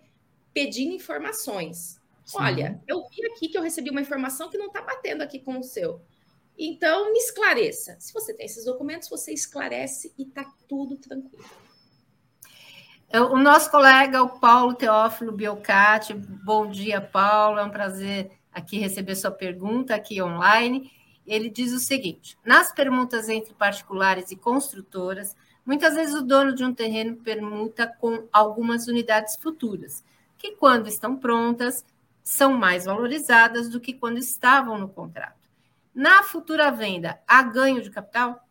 pedindo 0.53 0.95
informações. 0.95 2.01
Sim. 2.25 2.39
Olha, 2.41 2.81
eu 2.87 3.07
vi 3.09 3.25
aqui 3.27 3.49
que 3.49 3.57
eu 3.57 3.63
recebi 3.63 3.91
uma 3.91 4.01
informação 4.01 4.51
que 4.51 4.59
não 4.59 4.67
está 4.67 4.83
batendo 4.83 5.23
aqui 5.23 5.39
com 5.39 5.59
o 5.59 5.63
seu. 5.63 6.01
Então, 6.59 7.13
me 7.13 7.19
esclareça. 7.19 7.97
Se 8.01 8.13
você 8.13 8.35
tem 8.35 8.47
esses 8.47 8.65
documentos, 8.65 9.09
você 9.09 9.33
esclarece 9.33 10.13
e 10.19 10.25
está 10.25 10.45
tudo 10.69 10.97
tranquilo. 10.97 11.45
O 13.31 13.39
nosso 13.39 13.71
colega, 13.71 14.23
o 14.23 14.39
Paulo 14.39 14.75
Teófilo 14.75 15.33
Biocati, 15.33 16.13
bom 16.13 16.69
dia, 16.69 17.01
Paulo, 17.01 17.59
é 17.59 17.65
um 17.65 17.71
prazer 17.71 18.31
aqui 18.53 18.79
receber 18.79 19.15
sua 19.17 19.31
pergunta 19.31 19.95
aqui 19.95 20.21
online 20.21 20.93
ele 21.29 21.51
diz 21.51 21.73
o 21.73 21.79
seguinte: 21.79 22.37
nas 22.45 22.73
permutas 22.73 23.29
entre 23.29 23.55
particulares 23.55 24.31
e 24.31 24.37
construtoras, 24.37 25.37
muitas 25.65 25.95
vezes 25.95 26.15
o 26.15 26.23
dono 26.23 26.55
de 26.55 26.65
um 26.65 26.75
terreno 26.75 27.17
permuta 27.17 27.87
com 27.87 28.27
algumas 28.33 28.89
unidades 28.89 29.37
futuras, 29.37 30.05
que, 30.37 30.53
quando 30.53 30.89
estão 30.89 31.17
prontas, 31.17 31.85
são 32.23 32.53
mais 32.53 32.85
valorizadas 32.85 33.69
do 33.69 33.81
que 33.81 33.93
quando 33.93 34.19
estavam 34.19 34.79
no 34.79 34.89
contrato. 34.89 35.49
Na 35.95 36.23
futura 36.23 36.71
venda, 36.71 37.21
há 37.27 37.43
ganho 37.43 37.83
de 37.83 37.91
capital? 37.91 38.47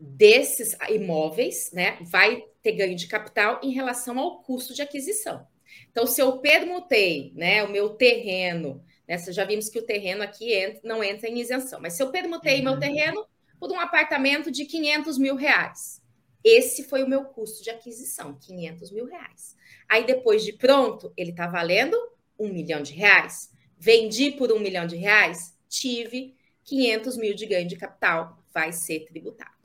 Desses 0.00 0.76
imóveis, 0.88 1.70
né, 1.72 1.98
vai 2.00 2.44
ter 2.62 2.72
ganho 2.72 2.96
de 2.96 3.06
capital 3.06 3.60
em 3.62 3.72
relação 3.72 4.18
ao 4.18 4.40
custo 4.42 4.72
de 4.72 4.82
aquisição. 4.82 5.46
Então, 5.90 6.06
se 6.06 6.20
eu 6.22 6.38
permutei, 6.38 7.32
né, 7.34 7.64
o 7.64 7.70
meu 7.70 7.90
terreno 7.90 8.82
nessa 9.08 9.32
Já 9.32 9.44
vimos 9.44 9.68
que 9.68 9.78
o 9.78 9.86
terreno 9.86 10.22
aqui 10.22 10.52
entra, 10.52 10.80
não 10.84 11.02
entra 11.02 11.28
em 11.28 11.40
isenção. 11.40 11.80
Mas 11.80 11.94
se 11.94 12.02
eu 12.02 12.10
permutei 12.10 12.58
uhum. 12.58 12.64
meu 12.64 12.78
terreno 12.78 13.26
por 13.58 13.72
um 13.72 13.80
apartamento 13.80 14.50
de 14.50 14.66
500 14.66 15.18
mil 15.18 15.34
reais, 15.34 16.02
esse 16.44 16.84
foi 16.84 17.02
o 17.02 17.08
meu 17.08 17.24
custo 17.24 17.64
de 17.64 17.70
aquisição, 17.70 18.38
500 18.38 18.92
mil 18.92 19.06
reais. 19.06 19.56
Aí 19.88 20.04
depois 20.04 20.44
de 20.44 20.52
pronto, 20.52 21.12
ele 21.16 21.30
está 21.30 21.46
valendo 21.46 21.96
um 22.38 22.52
milhão 22.52 22.82
de 22.82 22.92
reais. 22.92 23.50
Vendi 23.78 24.32
por 24.32 24.52
um 24.52 24.58
milhão 24.58 24.86
de 24.86 24.96
reais, 24.96 25.56
tive 25.68 26.36
500 26.64 27.16
mil 27.16 27.34
de 27.34 27.46
ganho 27.46 27.66
de 27.66 27.76
capital, 27.76 28.42
vai 28.52 28.72
ser 28.72 29.06
tributado. 29.06 29.56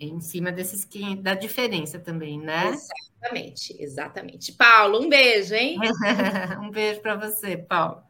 Em 0.00 0.20
cima 0.20 0.52
desses 0.52 0.84
500, 0.84 1.22
da 1.22 1.34
diferença 1.34 1.98
também, 1.98 2.38
né? 2.38 2.74
Exatamente, 2.74 3.82
exatamente. 3.82 4.52
Paulo, 4.52 5.00
um 5.00 5.08
beijo, 5.08 5.54
hein? 5.54 5.78
um 6.62 6.70
beijo 6.70 7.00
para 7.00 7.16
você, 7.16 7.56
Paulo. 7.56 8.02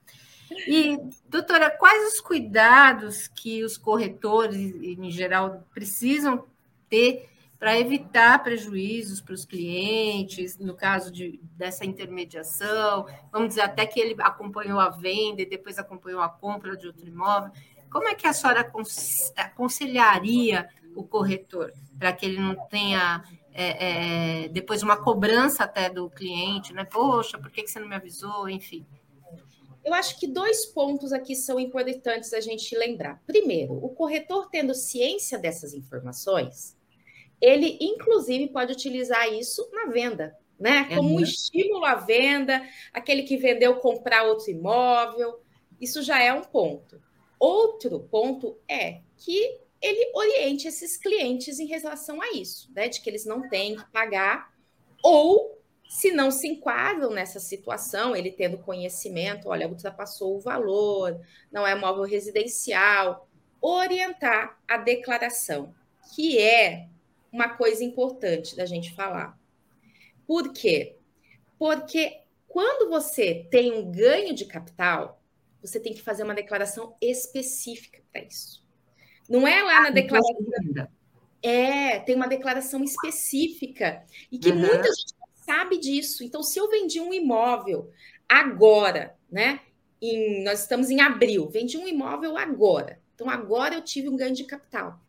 E, 0.67 0.99
doutora, 1.29 1.71
quais 1.71 2.15
os 2.15 2.21
cuidados 2.21 3.29
que 3.29 3.63
os 3.65 3.77
corretores, 3.77 4.57
em 4.57 5.11
geral, 5.11 5.65
precisam 5.73 6.45
ter 6.89 7.29
para 7.59 7.79
evitar 7.79 8.43
prejuízos 8.43 9.21
para 9.21 9.35
os 9.35 9.45
clientes, 9.45 10.57
no 10.59 10.75
caso 10.75 11.11
de, 11.11 11.41
dessa 11.57 11.85
intermediação, 11.85 13.07
vamos 13.33 13.49
dizer, 13.49 13.63
até 13.63 13.85
que 13.85 13.99
ele 13.99 14.15
acompanhou 14.21 14.79
a 14.79 14.91
venda 14.91 15.43
e 15.43 15.47
depois 15.47 15.77
acompanhou 15.77 16.21
a 16.21 16.29
compra 16.29 16.77
de 16.77 16.87
outro 16.87 17.07
imóvel. 17.07 17.51
Como 17.91 18.07
é 18.07 18.15
que 18.15 18.27
a 18.27 18.33
senhora 18.33 18.71
aconselharia 19.37 20.69
o 20.95 21.03
corretor 21.03 21.73
para 21.99 22.13
que 22.13 22.27
ele 22.27 22.39
não 22.39 22.55
tenha 22.69 23.25
é, 23.53 24.45
é, 24.45 24.49
depois 24.49 24.85
uma 24.85 24.97
cobrança 24.97 25.65
até 25.65 25.91
do 25.91 26.09
cliente, 26.09 26.73
né? 26.73 26.85
Poxa, 26.85 27.39
por 27.39 27.51
que 27.51 27.67
você 27.67 27.81
não 27.81 27.89
me 27.89 27.97
avisou? 27.97 28.49
Enfim. 28.49 28.87
Eu 29.85 29.95
acho 29.95 30.19
que 30.19 30.27
dois 30.27 30.67
pontos 30.67 31.13
aqui 31.13 31.35
são 31.35 31.59
importantes 31.59 32.33
a 32.33 32.41
gente 32.41 32.77
lembrar. 32.77 33.23
Primeiro, 33.27 33.75
o 33.75 33.89
corretor 33.91 34.49
tendo 34.51 34.75
ciência 34.75 35.39
dessas 35.39 35.73
informações, 35.73 36.77
ele 37.41 37.79
inclusive 37.81 38.49
pode 38.49 38.73
utilizar 38.73 39.33
isso 39.33 39.69
na 39.73 39.87
venda, 39.87 40.37
né? 40.59 40.85
Como 40.95 41.15
um 41.15 41.21
estímulo 41.21 41.85
à 41.85 41.95
venda, 41.95 42.67
aquele 42.93 43.23
que 43.23 43.37
vendeu 43.37 43.77
comprar 43.77 44.25
outro 44.25 44.51
imóvel, 44.51 45.41
isso 45.81 46.03
já 46.03 46.23
é 46.23 46.33
um 46.33 46.43
ponto. 46.43 47.01
Outro 47.39 48.01
ponto 48.01 48.59
é 48.69 49.01
que 49.17 49.61
ele 49.81 50.11
oriente 50.13 50.67
esses 50.67 50.97
clientes 50.97 51.61
em 51.61 51.67
relação 51.67 52.21
a 52.21 52.33
isso, 52.33 52.71
né? 52.75 52.89
De 52.89 53.01
que 53.01 53.09
eles 53.09 53.25
não 53.25 53.49
têm 53.49 53.77
que 53.77 53.91
pagar 53.93 54.53
ou 55.03 55.58
se 55.89 56.13
não 56.13 56.31
se 56.31 56.47
enquadram 56.47 57.11
nessa 57.11 57.41
situação, 57.41 58.15
ele 58.15 58.31
tendo 58.31 58.59
conhecimento, 58.59 59.49
olha, 59.49 59.67
ultrapassou 59.67 60.37
o 60.37 60.41
valor, 60.41 61.19
não 61.51 61.67
é 61.67 61.75
móvel 61.75 62.05
residencial, 62.05 63.27
orientar 63.61 64.59
a 64.69 64.77
declaração, 64.77 65.75
que 66.15 66.39
é 66.39 66.89
uma 67.33 67.49
coisa 67.57 67.83
importante 67.83 68.55
da 68.55 68.67
gente 68.67 68.95
falar. 68.95 69.39
Por 70.27 70.53
quê? 70.53 70.97
Porque 71.59 72.21
quando 72.47 72.91
você 72.91 73.47
tem 73.51 73.73
um 73.73 73.91
ganho 73.91 74.35
de 74.35 74.45
capital, 74.45 75.23
você 75.61 75.81
tem 75.81 75.95
que 75.95 76.03
fazer 76.03 76.23
uma 76.23 76.35
declaração 76.35 76.95
específica 77.01 78.01
para 78.13 78.23
isso. 78.23 78.63
Não 79.29 79.49
é 79.49 79.63
lá 79.63 79.83
na 79.83 79.91
declaração. 79.91 80.37
É, 81.43 82.01
tem 82.01 82.15
uma 82.17 82.27
declaração 82.27 82.83
específica 82.83 84.05
e 84.31 84.39
que 84.39 84.51
uhum. 84.51 84.59
muita 84.59 84.83
gente 84.83 85.15
sabe 85.49 85.79
disso. 85.79 86.23
Então, 86.23 86.43
se 86.43 86.59
eu 86.59 86.69
vendi 86.69 87.01
um 87.01 87.15
imóvel 87.15 87.91
agora, 88.29 89.17
né? 89.33 89.61
Em, 90.01 90.45
nós 90.45 90.61
estamos 90.61 90.91
em 90.91 91.01
abril, 91.01 91.49
vendi 91.49 91.79
um 91.79 91.89
imóvel 91.89 92.37
agora. 92.37 93.01
Então, 93.15 93.31
agora 93.31 93.75
eu 93.75 93.83
tive 93.83 94.11
um 94.11 94.17
ganho 94.17 94.35
de 94.35 94.45
capital. 94.45 95.01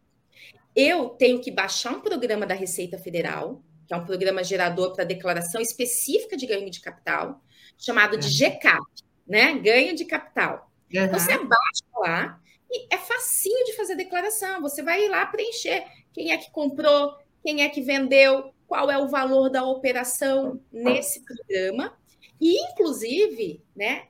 Eu 0.73 1.09
tenho 1.09 1.41
que 1.41 1.51
baixar 1.51 1.91
um 1.91 1.99
programa 1.99 2.45
da 2.45 2.55
Receita 2.55 2.97
Federal, 2.97 3.61
que 3.85 3.93
é 3.93 3.97
um 3.97 4.05
programa 4.05 4.41
gerador 4.43 4.93
para 4.93 5.03
declaração 5.03 5.59
específica 5.59 6.37
de 6.37 6.47
ganho 6.47 6.69
de 6.69 6.79
capital, 6.79 7.43
chamado 7.77 8.17
de 8.17 8.29
GCAP, 8.29 9.03
né? 9.27 9.59
Ganho 9.59 9.93
de 9.93 10.05
capital. 10.05 10.71
Uhum. 10.93 11.03
Então, 11.03 11.19
você 11.19 11.37
baixa 11.37 11.85
lá 11.97 12.41
e 12.71 12.87
é 12.93 12.97
facinho 12.97 13.65
de 13.65 13.75
fazer 13.75 13.95
declaração. 13.95 14.61
Você 14.61 14.81
vai 14.81 15.03
ir 15.03 15.09
lá 15.09 15.25
preencher 15.25 15.85
quem 16.13 16.31
é 16.31 16.37
que 16.37 16.49
comprou, 16.51 17.13
quem 17.43 17.61
é 17.61 17.69
que 17.69 17.81
vendeu, 17.81 18.53
qual 18.69 18.89
é 18.91 18.97
o 18.99 19.07
valor 19.07 19.49
da 19.49 19.65
operação 19.65 20.61
nesse 20.71 21.25
programa. 21.25 21.97
E, 22.39 22.55
inclusive, 22.71 23.61
né, 23.75 24.05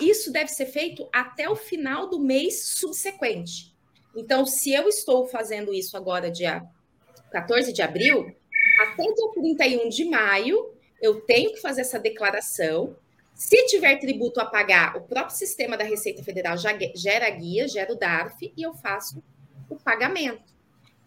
isso 0.00 0.32
deve 0.32 0.48
ser 0.48 0.66
feito 0.66 1.06
até 1.12 1.48
o 1.48 1.54
final 1.54 2.08
do 2.08 2.18
mês 2.18 2.64
subsequente. 2.78 3.74
Então, 4.16 4.46
se 4.46 4.72
eu 4.72 4.88
estou 4.88 5.26
fazendo 5.26 5.74
isso 5.74 5.96
agora, 5.98 6.30
dia 6.30 6.64
14 7.30 7.74
de 7.74 7.82
abril, 7.82 8.34
até 8.80 9.02
dia 9.02 9.32
31 9.34 9.88
de 9.90 10.04
maio, 10.06 10.74
eu 11.02 11.20
tenho 11.20 11.52
que 11.52 11.60
fazer 11.60 11.82
essa 11.82 11.98
declaração. 11.98 12.96
Se 13.34 13.66
tiver 13.66 13.98
tributo 13.98 14.40
a 14.40 14.46
pagar, 14.46 14.96
o 14.96 15.02
próprio 15.02 15.36
sistema 15.36 15.76
da 15.76 15.84
Receita 15.84 16.22
Federal 16.22 16.56
já 16.56 16.70
gera 16.94 17.28
guia, 17.28 17.68
gera 17.68 17.92
o 17.92 17.98
DARF 17.98 18.50
e 18.56 18.62
eu 18.62 18.72
faço 18.72 19.22
o 19.68 19.76
pagamento. 19.76 20.53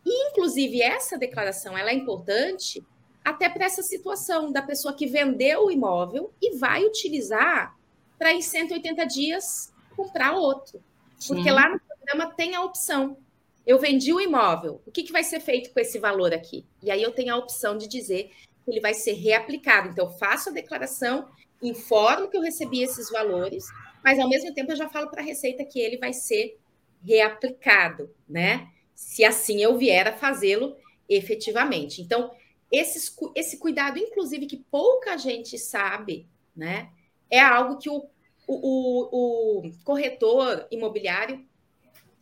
E, 0.10 0.30
inclusive, 0.30 0.82
essa 0.82 1.18
declaração 1.18 1.78
ela 1.78 1.90
é 1.90 1.94
importante 1.94 2.82
até 3.26 3.50
para 3.50 3.66
essa 3.66 3.84
situação 3.84 4.54
da 4.54 4.62
pessoa 4.62 4.94
que 4.94 5.06
vendeu 5.06 5.66
o 5.66 5.72
imóvel 5.72 6.34
e 6.42 6.56
vai 6.56 6.86
utilizar 6.86 7.78
para 8.18 8.32
em 8.32 8.42
180 8.42 9.06
dias 9.06 9.74
comprar 9.98 10.32
outro. 10.32 10.82
Sim. 11.20 11.36
Porque 11.36 11.52
lá 11.52 11.68
no 11.68 11.78
programa 11.82 12.34
tem 12.34 12.56
a 12.56 12.64
opção. 12.64 13.18
Eu 13.66 13.78
vendi 13.80 14.14
o 14.14 14.22
imóvel, 14.22 14.82
o 14.86 14.92
que, 14.92 15.04
que 15.04 15.12
vai 15.12 15.26
ser 15.26 15.42
feito 15.42 15.74
com 15.74 15.80
esse 15.82 16.00
valor 16.00 16.34
aqui? 16.34 16.66
E 16.82 16.90
aí 16.90 17.04
eu 17.04 17.12
tenho 17.12 17.34
a 17.34 17.38
opção 17.38 17.78
de 17.78 17.86
dizer 17.86 18.32
que 18.64 18.72
ele 18.72 18.80
vai 18.80 18.94
ser 18.94 19.12
reaplicado. 19.12 19.90
Então, 19.90 20.06
eu 20.06 20.14
faço 20.14 20.48
a 20.48 20.54
declaração, 20.54 21.28
informo 21.62 22.30
que 22.30 22.38
eu 22.38 22.42
recebi 22.42 22.82
esses 22.82 23.10
valores, 23.10 23.66
mas 24.02 24.18
ao 24.20 24.30
mesmo 24.30 24.54
tempo 24.54 24.72
eu 24.72 24.78
já 24.78 24.88
falo 24.88 25.10
para 25.10 25.22
a 25.22 25.26
Receita 25.26 25.66
que 25.66 25.82
ele 25.82 25.98
vai 25.98 26.14
ser 26.14 26.58
reaplicado, 27.04 28.10
né? 28.28 28.70
Se 28.98 29.24
assim 29.24 29.62
eu 29.62 29.78
vier 29.78 30.08
a 30.08 30.18
fazê-lo 30.18 30.76
efetivamente. 31.08 32.02
Então, 32.02 32.32
esses, 32.72 33.16
esse 33.36 33.60
cuidado, 33.60 34.00
inclusive, 34.00 34.48
que 34.48 34.58
pouca 34.58 35.16
gente 35.18 35.56
sabe, 35.60 36.28
né? 36.56 36.90
É 37.30 37.40
algo 37.40 37.78
que 37.78 37.92
o, 37.92 38.10
o, 38.48 38.56
o, 38.56 39.68
o 39.68 39.72
corretor 39.84 40.68
imobiliário 40.72 41.46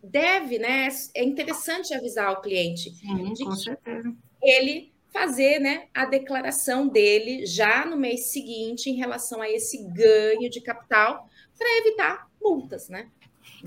deve, 0.03 0.59
né? 0.59 0.89
É 1.15 1.23
interessante 1.23 1.93
avisar 1.93 2.33
o 2.33 2.41
cliente 2.41 2.91
Sim, 2.91 3.31
de 3.31 3.63
certeza. 3.63 4.13
ele 4.43 4.93
fazer 5.13 5.59
né, 5.59 5.87
a 5.93 6.05
declaração 6.05 6.89
dele 6.89 7.45
já 7.45 7.85
no 7.85 7.95
mês 7.95 8.33
seguinte 8.33 8.89
em 8.89 8.95
relação 8.95 9.41
a 9.41 9.49
esse 9.49 9.81
ganho 9.93 10.49
de 10.49 10.59
capital 10.59 11.29
para 11.57 11.77
evitar 11.77 12.29
multas, 12.41 12.89
né? 12.89 13.09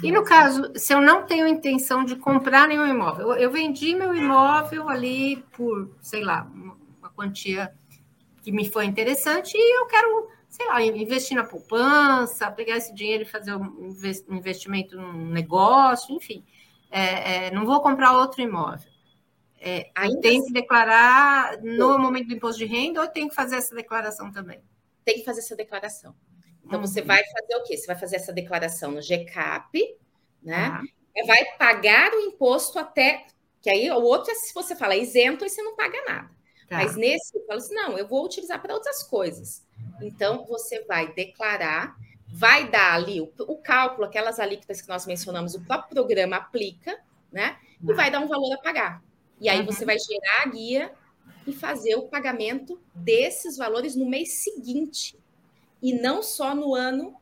E 0.03 0.13
no 0.13 0.23
caso, 0.23 0.73
se 0.77 0.93
eu 0.93 1.01
não 1.01 1.27
tenho 1.27 1.47
intenção 1.47 2.05
de 2.05 2.15
comprar 2.15 2.69
nenhum 2.69 2.87
imóvel, 2.87 3.35
eu, 3.35 3.51
vendi 3.51 3.95
meu 3.95 4.15
imóvel 4.15 4.89
ali 4.89 5.45
por, 5.53 5.91
sei 6.01 6.23
lá, 6.23 6.49
uma 6.53 7.11
quantia 7.11 7.73
que 8.43 8.53
me 8.53 8.69
foi 8.69 8.85
interessante 8.85 9.55
e 9.57 9.81
eu 9.81 9.87
quero, 9.87 10.29
sei 10.49 10.67
lá, 10.67 10.81
investir 10.83 11.37
na 11.37 11.45
poupança, 11.45 12.51
pegar 12.51 12.77
esse 12.77 12.95
dinheiro 12.95 13.25
e 13.25 13.27
fazer 13.27 13.55
um 13.55 13.93
investimento 14.31 14.97
num 14.97 15.27
negócio, 15.31 16.15
enfim. 16.15 16.45
É, 16.91 17.47
é, 17.47 17.51
não 17.51 17.67
vou 17.67 17.81
comprar 17.81 18.17
outro 18.17 18.41
imóvel. 18.41 18.89
É, 19.61 19.91
aí 19.95 20.21
tem 20.21 20.45
que 20.45 20.53
declarar 20.53 21.61
no 21.61 21.99
momento 21.99 22.29
do 22.29 22.35
imposto 22.35 22.59
de 22.59 22.67
renda 22.67 23.01
ou 23.01 23.09
tem 23.09 23.29
que 23.29 23.35
fazer 23.35 23.57
essa 23.57 23.75
declaração 23.75 24.31
também? 24.31 24.61
Tem 25.05 25.17
que 25.17 25.25
fazer 25.25 25.41
essa 25.41 25.57
declaração. 25.57 26.15
Então, 26.65 26.81
você 26.81 27.01
uhum. 27.01 27.07
vai 27.07 27.23
fazer 27.25 27.57
o 27.57 27.63
quê? 27.65 27.77
Você 27.77 27.87
vai 27.87 27.99
fazer 27.99 28.17
essa 28.17 28.33
declaração 28.33 28.91
no 28.91 29.01
GCAP, 29.01 29.97
né? 30.43 30.55
Ah. 30.57 30.83
Vai 31.27 31.45
pagar 31.57 32.13
o 32.13 32.21
imposto 32.21 32.79
até. 32.79 33.27
Que 33.61 33.71
aí 33.71 33.91
o 33.91 34.03
outro 34.03 34.31
é 34.31 34.35
se 34.35 34.55
você 34.55 34.77
fala 34.77 34.95
isento, 34.95 35.45
aí 35.45 35.51
você 35.51 35.63
não 35.63 35.75
paga 35.75 35.99
nada. 36.07 36.31
Tá. 36.69 36.77
Mas 36.77 36.97
nesse, 36.97 37.37
eu 37.37 37.45
falo 37.47 37.59
assim: 37.59 37.75
não, 37.75 37.99
eu 37.99 38.07
vou 38.07 38.25
utilizar 38.25 38.61
para 38.61 38.75
outras 38.75 39.03
coisas. 39.03 39.67
Então, 40.01 40.45
você 40.47 40.85
vai 40.85 41.13
declarar, 41.13 41.97
vai 42.29 42.69
dar 42.69 42.95
ali 42.95 43.21
o, 43.21 43.33
o 43.41 43.57
cálculo, 43.57 44.07
aquelas 44.07 44.39
alíquotas 44.39 44.81
que 44.81 44.89
nós 44.89 45.07
mencionamos, 45.07 45.55
o 45.55 45.65
próprio 45.65 45.95
programa 45.95 46.37
aplica, 46.37 46.99
né? 47.33 47.59
E 47.83 47.93
vai 47.93 48.11
dar 48.11 48.21
um 48.21 48.29
valor 48.29 48.53
a 48.55 48.59
pagar. 48.59 49.03
E 49.41 49.49
aí 49.49 49.61
uhum. 49.61 49.67
você 49.67 49.85
vai 49.85 49.97
gerar 49.99 50.43
a 50.43 50.49
guia 50.49 50.93
e 51.47 51.53
fazer 51.53 51.95
o 51.97 52.09
pagamento 52.09 52.81
desses 52.95 53.57
valores 53.57 53.97
no 53.97 54.07
mês 54.07 54.43
seguinte. 54.43 55.19
E 55.83 56.01
não 56.01 56.23
só 56.23 56.55
no 56.55 56.75
ano 56.75 57.15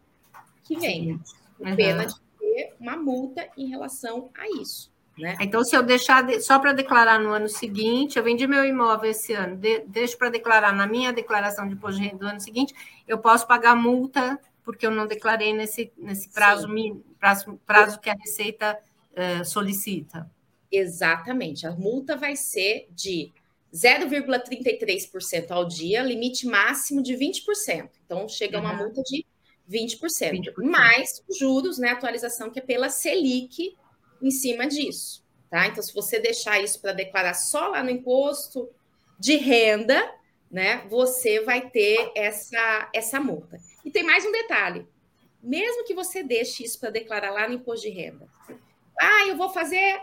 que 0.64 0.78
vem. 0.78 1.20
Uhum. 1.58 1.76
Pena 1.76 2.06
de 2.06 2.14
ter 2.38 2.74
uma 2.80 2.96
multa 2.96 3.48
em 3.56 3.68
relação 3.68 4.30
a 4.36 4.48
isso. 4.60 4.90
Né? 5.18 5.36
Então, 5.40 5.64
se 5.64 5.74
eu 5.74 5.82
deixar 5.82 6.22
de, 6.22 6.40
só 6.40 6.58
para 6.58 6.72
declarar 6.72 7.18
no 7.18 7.30
ano 7.30 7.48
seguinte, 7.48 8.18
eu 8.18 8.24
vendi 8.24 8.46
meu 8.46 8.64
imóvel 8.64 9.10
esse 9.10 9.32
ano, 9.32 9.56
de, 9.56 9.80
deixo 9.86 10.18
para 10.18 10.28
declarar 10.28 10.74
na 10.74 10.86
minha 10.86 11.12
declaração 11.12 11.66
de 11.66 11.74
imposto 11.74 12.00
de 12.00 12.06
renda 12.06 12.18
do 12.18 12.26
ano 12.26 12.40
seguinte, 12.40 12.74
eu 13.08 13.18
posso 13.18 13.46
pagar 13.46 13.74
multa 13.74 14.38
porque 14.62 14.84
eu 14.84 14.90
não 14.90 15.06
declarei 15.06 15.54
nesse, 15.54 15.92
nesse 15.96 16.28
prazo, 16.28 16.68
prazo, 17.20 17.58
prazo 17.64 18.00
que 18.00 18.10
a 18.10 18.14
Receita 18.14 18.76
uh, 19.12 19.44
solicita. 19.44 20.28
Exatamente. 20.70 21.66
A 21.66 21.70
multa 21.70 22.16
vai 22.16 22.34
ser 22.34 22.88
de 22.90 23.32
0,33% 23.74 25.50
ao 25.50 25.66
dia, 25.66 26.02
limite 26.02 26.46
máximo 26.46 27.02
de 27.02 27.14
20%. 27.14 27.90
Então, 28.04 28.28
chega 28.28 28.58
uma 28.58 28.72
multa 28.72 29.02
de 29.02 29.24
20%. 29.24 29.26
20%. 29.68 30.64
Mais 30.64 31.22
juros, 31.38 31.78
né? 31.78 31.90
Atualização 31.90 32.50
que 32.50 32.58
é 32.58 32.62
pela 32.62 32.88
Selic 32.88 33.76
em 34.22 34.30
cima 34.30 34.66
disso. 34.66 35.24
Tá? 35.50 35.66
Então, 35.66 35.82
se 35.82 35.92
você 35.92 36.18
deixar 36.18 36.60
isso 36.62 36.80
para 36.80 36.92
declarar 36.92 37.34
só 37.34 37.68
lá 37.68 37.82
no 37.82 37.90
imposto 37.90 38.68
de 39.18 39.36
renda, 39.36 40.12
né? 40.50 40.86
Você 40.88 41.40
vai 41.40 41.68
ter 41.70 42.12
essa, 42.14 42.90
essa 42.94 43.20
multa. 43.20 43.58
E 43.84 43.90
tem 43.90 44.02
mais 44.02 44.24
um 44.24 44.32
detalhe: 44.32 44.86
mesmo 45.42 45.84
que 45.84 45.94
você 45.94 46.22
deixe 46.22 46.64
isso 46.64 46.78
para 46.78 46.90
declarar 46.90 47.30
lá 47.30 47.48
no 47.48 47.54
imposto 47.54 47.86
de 47.86 47.92
renda, 47.92 48.28
ah, 48.98 49.26
eu 49.26 49.36
vou 49.36 49.50
fazer 49.50 50.00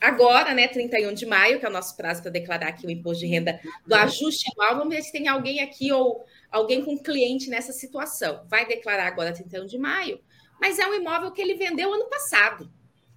agora, 0.00 0.52
né, 0.52 0.66
31 0.66 1.14
de 1.14 1.24
maio, 1.24 1.60
que 1.60 1.64
é 1.64 1.68
o 1.68 1.72
nosso 1.72 1.96
prazo 1.96 2.22
para 2.22 2.30
declarar 2.30 2.68
aqui 2.68 2.86
o 2.86 2.90
imposto 2.90 3.20
de 3.20 3.30
renda 3.30 3.60
do 3.86 3.94
ajuste 3.94 4.50
anual. 4.52 4.78
Vamos 4.78 4.94
ver 4.94 5.02
se 5.02 5.12
tem 5.12 5.28
alguém 5.28 5.60
aqui 5.60 5.92
ou 5.92 6.24
alguém 6.50 6.84
com 6.84 6.98
cliente 6.98 7.48
nessa 7.48 7.72
situação. 7.72 8.44
Vai 8.48 8.66
declarar 8.66 9.06
agora 9.06 9.32
31 9.32 9.66
de 9.66 9.78
maio, 9.78 10.20
mas 10.60 10.78
é 10.78 10.86
um 10.86 10.94
imóvel 10.94 11.30
que 11.30 11.40
ele 11.40 11.54
vendeu 11.54 11.92
ano 11.92 12.08
passado 12.08 12.70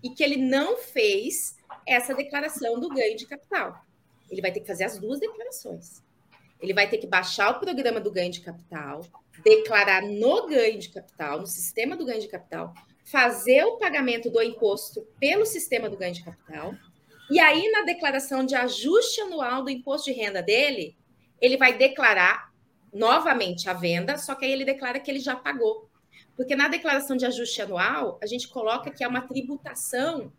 e 0.04 0.12
que 0.12 0.24
ele 0.24 0.38
não 0.38 0.78
fez 0.78 1.58
essa 1.88 2.14
declaração 2.14 2.80
do 2.80 2.90
ganho 2.90 3.18
de 3.18 3.26
capital. 3.26 3.84
Ele 4.30 4.42
vai 4.42 4.52
ter 4.52 4.60
que 4.60 4.68
fazer 4.68 4.84
as 4.84 5.00
duas 5.00 5.20
declarações. 5.20 6.04
Ele 6.62 6.74
vai 6.74 6.90
ter 6.90 6.98
que 6.98 7.08
baixar 7.08 7.50
o 7.52 7.60
programa 7.60 8.00
do 8.00 8.12
ganho 8.12 8.32
de 8.32 8.42
capital, 8.42 9.02
declarar 9.44 10.02
no 10.02 10.48
ganho 10.48 10.80
de 10.80 10.90
capital, 10.90 11.40
no 11.40 11.48
sistema 11.48 11.96
do 11.96 12.06
ganho 12.06 12.22
de 12.22 12.28
capital, 12.28 12.74
fazer 13.06 13.64
o 13.64 13.78
pagamento 13.78 14.30
do 14.30 14.42
imposto 14.42 15.08
pelo 15.20 15.46
sistema 15.46 15.90
do 15.90 15.96
ganho 15.96 16.14
de 16.14 16.24
capital. 16.24 16.74
E 17.30 17.40
aí, 17.40 17.72
na 17.72 17.84
declaração 17.84 18.46
de 18.46 18.56
ajuste 18.56 19.22
anual 19.22 19.64
do 19.64 19.70
imposto 19.70 20.12
de 20.12 20.20
renda 20.20 20.42
dele, 20.42 20.98
ele 21.40 21.56
vai 21.56 21.78
declarar 21.78 22.52
novamente 22.92 23.70
a 23.70 23.74
venda, 23.74 24.18
só 24.18 24.36
que 24.36 24.46
aí 24.46 24.52
ele 24.52 24.66
declara 24.66 25.00
que 25.00 25.10
ele 25.10 25.20
já 25.20 25.36
pagou. 25.36 25.90
Porque 26.36 26.56
na 26.56 26.68
declaração 26.68 27.16
de 27.16 27.26
ajuste 27.26 27.62
anual, 27.62 28.20
a 28.22 28.26
gente 28.26 28.48
coloca 28.48 28.92
que 28.92 29.04
é 29.04 29.08
uma 29.08 29.22
tributação 29.22 30.32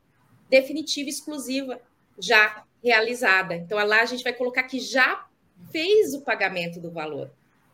definitiva 0.48 1.08
exclusiva 1.08 1.80
já 2.18 2.64
realizada. 2.82 3.54
Então, 3.54 3.78
lá 3.86 4.02
a 4.02 4.06
gente 4.06 4.24
vai 4.24 4.32
colocar 4.32 4.64
que 4.64 4.78
já 4.78 5.26
fez 5.70 6.14
o 6.14 6.22
pagamento 6.22 6.80
do 6.80 6.90
valor. 6.90 7.30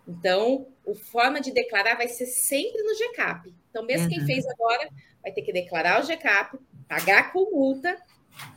Então, 0.07 0.67
a 0.88 0.95
forma 0.95 1.41
de 1.41 1.53
declarar 1.53 1.97
vai 1.97 2.09
ser 2.09 2.27
sempre 2.27 2.83
no 2.83 2.95
GCAP. 2.95 3.55
Então, 3.71 3.85
mesmo 3.85 4.05
uhum. 4.05 4.11
quem 4.11 4.27
fez 4.27 4.45
agora 4.47 4.88
vai 5.23 5.33
ter 5.33 5.43
que 5.43 5.53
declarar 5.53 6.01
o 6.01 6.05
GCAP, 6.05 6.59
pagar 6.88 7.33
com 7.33 7.51
multa 7.51 7.97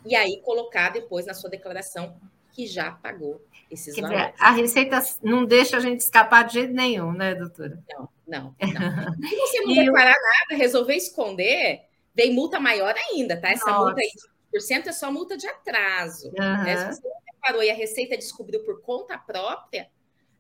e 0.05 0.15
aí 0.15 0.41
colocar 0.41 0.89
depois 0.89 1.25
na 1.25 1.33
sua 1.33 1.49
declaração 1.49 2.19
que 2.51 2.65
já 2.65 2.91
pagou 2.91 3.41
esses 3.69 3.93
Quer 3.93 4.01
valores. 4.01 4.31
Dizer, 4.31 4.43
a 4.43 4.51
Receita 4.51 4.99
não 5.21 5.45
deixa 5.45 5.77
a 5.77 5.79
gente 5.79 5.99
escapar 5.99 6.43
de 6.45 6.53
jeito 6.53 6.73
nenhum, 6.73 7.11
né, 7.11 7.35
doutora? 7.35 7.83
Não, 7.89 8.09
não, 8.27 8.55
não. 8.61 9.29
Se 9.29 9.35
você 9.35 9.61
não 9.61 9.75
declarar 9.75 10.15
nada, 10.15 10.57
resolver 10.57 10.95
esconder, 10.95 11.81
vem 12.13 12.33
multa 12.33 12.59
maior 12.59 12.95
ainda, 13.11 13.39
tá? 13.39 13.49
Essa 13.49 13.65
Nossa. 13.65 13.85
multa 13.85 14.01
aí 14.01 14.09
de 14.09 14.57
1% 14.57 14.87
é 14.87 14.91
só 14.93 15.11
multa 15.11 15.37
de 15.37 15.47
atraso. 15.47 16.29
Uhum. 16.29 16.63
Né? 16.63 16.77
Se 16.77 17.01
você 17.01 17.07
não 17.07 17.33
declarou 17.33 17.63
e 17.63 17.69
a 17.69 17.75
Receita 17.75 18.17
descobriu 18.17 18.63
por 18.63 18.81
conta 18.81 19.17
própria, 19.17 19.89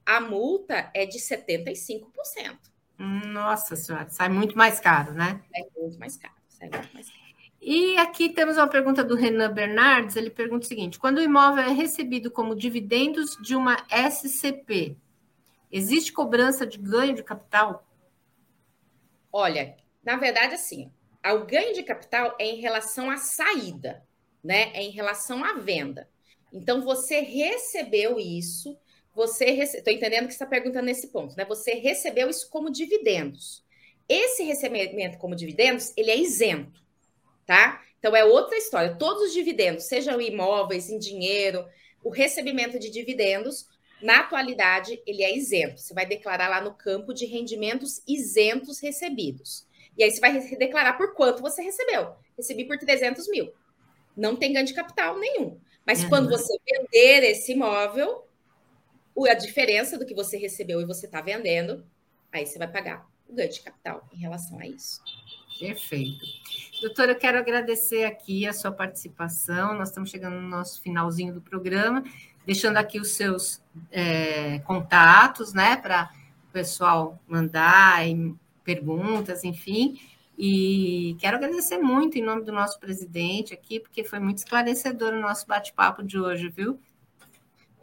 a 0.05 0.21
multa 0.21 0.91
é 0.93 1.05
de 1.05 1.17
75%. 1.17 2.05
Nossa 2.97 3.75
senhora, 3.75 4.09
sai 4.09 4.29
muito 4.29 4.57
mais 4.57 4.79
caro, 4.79 5.13
né? 5.13 5.41
Sai 5.51 5.67
muito 5.75 5.99
mais 5.99 6.17
caro, 6.17 6.33
sai 6.47 6.69
muito 6.69 6.93
mais 6.93 7.09
caro. 7.09 7.25
E 7.67 7.97
aqui 7.97 8.29
temos 8.29 8.57
uma 8.57 8.67
pergunta 8.67 9.03
do 9.03 9.15
Renan 9.15 9.51
Bernardes. 9.51 10.15
Ele 10.15 10.29
pergunta 10.29 10.65
o 10.65 10.67
seguinte: 10.67 10.99
quando 10.99 11.17
o 11.17 11.23
imóvel 11.23 11.63
é 11.63 11.71
recebido 11.71 12.29
como 12.29 12.55
dividendos 12.55 13.35
de 13.41 13.55
uma 13.55 13.83
SCP, 13.89 14.95
existe 15.71 16.13
cobrança 16.13 16.65
de 16.65 16.77
ganho 16.77 17.15
de 17.15 17.23
capital? 17.23 17.85
Olha, 19.31 19.75
na 20.03 20.15
verdade, 20.15 20.53
assim, 20.53 20.91
o 21.25 21.39
ganho 21.39 21.73
de 21.73 21.81
capital 21.81 22.35
é 22.39 22.45
em 22.45 22.61
relação 22.61 23.09
à 23.09 23.17
saída, 23.17 24.05
né? 24.43 24.71
É 24.73 24.83
em 24.83 24.91
relação 24.91 25.43
à 25.43 25.53
venda. 25.53 26.07
Então, 26.53 26.81
você 26.81 27.19
recebeu 27.19 28.19
isso, 28.19 28.77
você 29.15 29.45
estou 29.45 29.93
entendendo 29.93 30.27
que 30.27 30.33
você 30.33 30.43
está 30.43 30.45
perguntando 30.45 30.85
nesse 30.85 31.07
ponto, 31.07 31.35
né? 31.37 31.45
Você 31.45 31.75
recebeu 31.75 32.29
isso 32.29 32.49
como 32.49 32.69
dividendos. 32.69 33.63
Esse 34.07 34.43
recebimento 34.43 35.17
como 35.17 35.35
dividendos, 35.35 35.93
ele 35.95 36.11
é 36.11 36.17
isento 36.17 36.85
tá? 37.45 37.81
Então 37.99 38.15
é 38.15 38.23
outra 38.25 38.57
história. 38.57 38.95
Todos 38.95 39.23
os 39.23 39.33
dividendos, 39.33 39.85
sejam 39.85 40.19
imóveis, 40.19 40.89
em 40.89 40.97
dinheiro, 40.97 41.65
o 42.03 42.09
recebimento 42.09 42.77
de 42.79 42.89
dividendos, 42.89 43.67
na 44.01 44.19
atualidade, 44.19 45.01
ele 45.05 45.23
é 45.23 45.35
isento. 45.35 45.79
Você 45.79 45.93
vai 45.93 46.05
declarar 46.05 46.49
lá 46.49 46.61
no 46.61 46.73
campo 46.73 47.13
de 47.13 47.25
rendimentos 47.25 48.01
isentos 48.07 48.79
recebidos. 48.79 49.65
E 49.97 50.03
aí 50.03 50.11
você 50.11 50.19
vai 50.19 50.39
declarar 50.39 50.93
por 50.93 51.13
quanto 51.13 51.41
você 51.41 51.61
recebeu. 51.61 52.13
Recebi 52.37 52.65
por 52.65 52.77
300 52.77 53.27
mil. 53.29 53.51
Não 54.15 54.35
tem 54.35 54.53
ganho 54.53 54.65
de 54.65 54.73
capital 54.73 55.17
nenhum. 55.17 55.57
Mas 55.85 56.03
uhum. 56.03 56.09
quando 56.09 56.29
você 56.29 56.57
vender 56.69 57.23
esse 57.23 57.53
imóvel, 57.53 58.27
a 59.29 59.33
diferença 59.33 59.97
do 59.97 60.05
que 60.05 60.13
você 60.13 60.37
recebeu 60.37 60.81
e 60.81 60.85
você 60.85 61.05
está 61.05 61.21
vendendo, 61.21 61.85
aí 62.31 62.45
você 62.45 62.59
vai 62.59 62.67
pagar 62.67 63.07
o 63.27 63.33
ganho 63.33 63.49
de 63.49 63.61
capital 63.61 64.07
em 64.13 64.17
relação 64.17 64.59
a 64.59 64.67
isso. 64.67 65.01
Perfeito. 65.59 66.25
Doutora, 66.81 67.13
eu 67.13 67.15
quero 67.15 67.37
agradecer 67.37 68.03
aqui 68.03 68.45
a 68.45 68.51
sua 68.51 68.71
participação. 68.71 69.73
Nós 69.73 69.89
estamos 69.89 70.09
chegando 70.09 70.35
no 70.35 70.49
nosso 70.49 70.81
finalzinho 70.81 71.33
do 71.33 71.41
programa, 71.41 72.03
deixando 72.45 72.77
aqui 72.77 72.99
os 72.99 73.11
seus 73.11 73.61
é, 73.89 74.59
contatos, 74.59 75.53
né, 75.53 75.77
para 75.77 76.11
o 76.49 76.51
pessoal 76.51 77.17
mandar 77.27 78.01
perguntas, 78.63 79.45
enfim. 79.45 79.99
E 80.37 81.15
quero 81.19 81.37
agradecer 81.37 81.77
muito 81.77 82.17
em 82.17 82.21
nome 82.21 82.43
do 82.43 82.51
nosso 82.51 82.77
presidente 82.77 83.53
aqui, 83.53 83.79
porque 83.79 84.03
foi 84.03 84.19
muito 84.19 84.39
esclarecedor 84.39 85.13
o 85.13 85.21
nosso 85.21 85.47
bate-papo 85.47 86.03
de 86.03 86.19
hoje, 86.19 86.49
viu? 86.49 86.77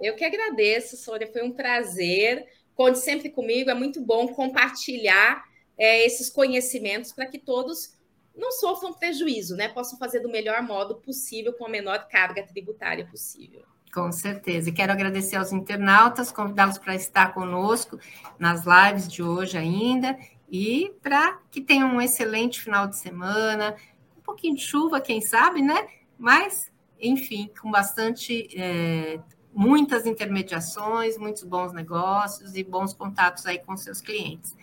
Eu 0.03 0.17
que 0.17 0.25
agradeço, 0.25 0.97
Sônia, 0.97 1.31
foi 1.33 1.43
um 1.43 1.53
prazer. 1.53 2.47
Conte 2.75 2.99
sempre 2.99 3.31
comigo, 3.31 3.71
é 3.71 3.75
muito 3.75 4.01
bom 4.01 4.29
compartilhar 4.29 5.45
é, 5.79 6.05
esses 6.05 6.29
conhecimentos 6.29 7.12
para 7.12 7.27
que 7.27 7.38
todos 7.38 7.97
não 8.35 8.51
sofram 8.51 8.93
prejuízo, 8.93 9.55
né? 9.57 9.69
Possam 9.69 9.99
fazer 9.99 10.21
do 10.21 10.29
melhor 10.29 10.62
modo 10.62 10.97
possível, 10.97 11.53
com 11.53 11.67
a 11.67 11.69
menor 11.69 12.09
carga 12.09 12.43
tributária 12.43 13.07
possível. 13.07 13.62
Com 13.93 14.11
certeza. 14.11 14.71
E 14.71 14.73
quero 14.73 14.91
agradecer 14.91 15.37
aos 15.37 15.53
internautas, 15.53 16.33
convidá-los 16.33 16.79
para 16.79 16.95
estar 16.95 17.35
conosco 17.35 17.99
nas 18.38 18.65
lives 18.65 19.07
de 19.07 19.23
hoje 19.23 19.59
ainda 19.59 20.19
e 20.51 20.95
para 21.03 21.38
que 21.51 21.61
tenham 21.61 21.95
um 21.95 22.01
excelente 22.01 22.61
final 22.61 22.87
de 22.87 22.97
semana, 22.97 23.77
um 24.17 24.23
pouquinho 24.23 24.57
de 24.57 24.62
chuva, 24.62 25.01
quem 25.01 25.21
sabe, 25.21 25.61
né? 25.61 25.87
Mas, 26.19 26.71
enfim, 26.99 27.51
com 27.61 27.71
bastante, 27.71 28.49
é, 28.59 29.21
muitas 29.55 30.07
intermediações, 30.07 31.19
muitos 31.19 31.43
bons 31.45 31.73
negócios 31.73 32.57
e 32.57 32.65
bons 32.65 32.93
contatos 32.93 33.47
aí 33.47 33.59
com 33.59 33.77
seus 33.77 34.01
clientes. 34.01 34.57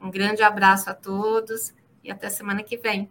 Um 0.00 0.10
grande 0.10 0.42
abraço 0.42 0.90
a 0.90 0.94
todos 0.94 1.74
e 2.02 2.10
até 2.10 2.28
semana 2.28 2.62
que 2.62 2.76
vem. 2.76 3.10